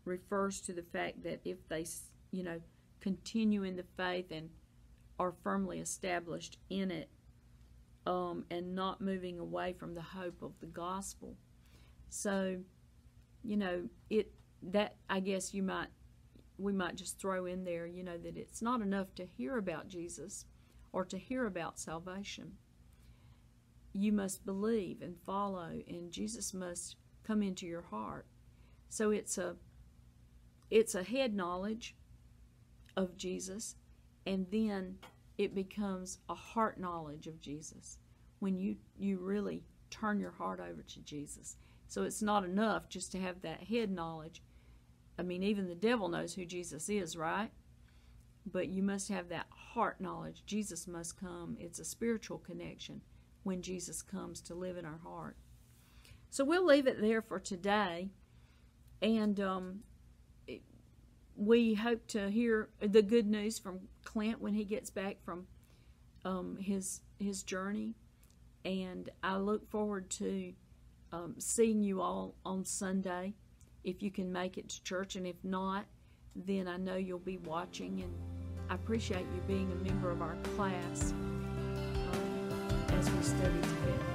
refers 0.04 0.60
to 0.62 0.72
the 0.72 0.82
fact 0.82 1.22
that 1.24 1.40
if 1.44 1.68
they, 1.68 1.84
you 2.30 2.42
know, 2.42 2.60
continue 3.00 3.62
in 3.62 3.76
the 3.76 3.84
faith 3.96 4.30
and 4.30 4.50
are 5.18 5.34
firmly 5.42 5.78
established 5.78 6.58
in 6.70 6.90
it, 6.90 7.08
um, 8.06 8.44
and 8.50 8.74
not 8.74 9.00
moving 9.00 9.38
away 9.38 9.72
from 9.72 9.94
the 9.94 10.02
hope 10.02 10.42
of 10.42 10.52
the 10.60 10.66
gospel. 10.66 11.36
So, 12.08 12.58
you 13.42 13.56
know, 13.56 13.88
it 14.10 14.32
that 14.62 14.96
I 15.08 15.20
guess 15.20 15.52
you 15.52 15.62
might 15.62 15.88
we 16.58 16.72
might 16.72 16.96
just 16.96 17.18
throw 17.18 17.46
in 17.46 17.64
there, 17.64 17.86
you 17.86 18.04
know, 18.04 18.16
that 18.18 18.36
it's 18.36 18.62
not 18.62 18.80
enough 18.80 19.14
to 19.16 19.26
hear 19.26 19.56
about 19.58 19.88
Jesus 19.88 20.46
or 20.92 21.04
to 21.04 21.18
hear 21.18 21.46
about 21.46 21.78
salvation. 21.78 22.52
You 23.92 24.12
must 24.12 24.44
believe 24.44 25.02
and 25.02 25.16
follow, 25.26 25.70
and 25.88 26.10
Jesus 26.10 26.54
must 26.54 26.96
come 27.24 27.42
into 27.42 27.66
your 27.66 27.82
heart. 27.82 28.26
So 28.88 29.10
it's 29.10 29.38
a 29.38 29.56
it's 30.70 30.94
a 30.94 31.02
head 31.02 31.34
knowledge 31.34 31.94
of 32.96 33.16
Jesus, 33.16 33.76
and 34.26 34.46
then 34.50 34.98
it 35.38 35.54
becomes 35.54 36.18
a 36.28 36.34
heart 36.34 36.78
knowledge 36.78 37.26
of 37.26 37.40
Jesus 37.40 37.98
when 38.38 38.56
you 38.56 38.76
you 38.98 39.18
really 39.18 39.64
turn 39.90 40.18
your 40.20 40.30
heart 40.32 40.60
over 40.60 40.82
to 40.82 41.00
Jesus. 41.00 41.56
So 41.88 42.02
it's 42.02 42.22
not 42.22 42.44
enough 42.44 42.88
just 42.88 43.12
to 43.12 43.20
have 43.20 43.42
that 43.42 43.64
head 43.64 43.90
knowledge. 43.90 44.42
I 45.18 45.22
mean, 45.22 45.42
even 45.42 45.68
the 45.68 45.74
devil 45.74 46.08
knows 46.08 46.34
who 46.34 46.44
Jesus 46.44 46.88
is, 46.88 47.16
right? 47.16 47.50
But 48.50 48.68
you 48.68 48.82
must 48.82 49.08
have 49.08 49.28
that 49.28 49.46
heart 49.50 50.00
knowledge. 50.00 50.42
Jesus 50.46 50.88
must 50.88 51.18
come. 51.18 51.56
It's 51.60 51.78
a 51.78 51.84
spiritual 51.84 52.38
connection 52.38 53.00
when 53.44 53.62
Jesus 53.62 54.02
comes 54.02 54.40
to 54.42 54.54
live 54.54 54.76
in 54.76 54.84
our 54.84 55.00
heart. 55.04 55.36
So 56.30 56.44
we'll 56.44 56.66
leave 56.66 56.86
it 56.86 57.00
there 57.00 57.22
for 57.22 57.38
today. 57.38 58.08
And 59.00 59.38
um, 59.38 59.80
we 61.36 61.74
hope 61.74 62.06
to 62.08 62.30
hear 62.30 62.68
the 62.80 63.02
good 63.02 63.26
news 63.26 63.58
from 63.58 63.80
Clint 64.04 64.40
when 64.40 64.54
he 64.54 64.64
gets 64.64 64.90
back 64.90 65.16
from 65.24 65.46
um, 66.24 66.56
his 66.60 67.00
his 67.18 67.42
journey, 67.42 67.94
and 68.64 69.10
I 69.22 69.36
look 69.36 69.70
forward 69.70 70.10
to 70.10 70.52
um, 71.12 71.34
seeing 71.38 71.82
you 71.82 72.00
all 72.00 72.34
on 72.44 72.64
Sunday 72.64 73.34
if 73.84 74.02
you 74.02 74.10
can 74.10 74.32
make 74.32 74.58
it 74.58 74.68
to 74.70 74.82
church, 74.82 75.16
and 75.16 75.26
if 75.26 75.36
not, 75.44 75.84
then 76.34 76.66
I 76.66 76.78
know 76.78 76.96
you'll 76.96 77.18
be 77.18 77.38
watching, 77.38 78.00
and 78.02 78.12
I 78.70 78.74
appreciate 78.74 79.26
you 79.34 79.42
being 79.46 79.70
a 79.70 79.84
member 79.84 80.10
of 80.10 80.22
our 80.22 80.36
class 80.56 81.12
um, 81.12 82.84
as 82.88 83.10
we 83.10 83.22
study 83.22 83.60
together. 83.60 84.13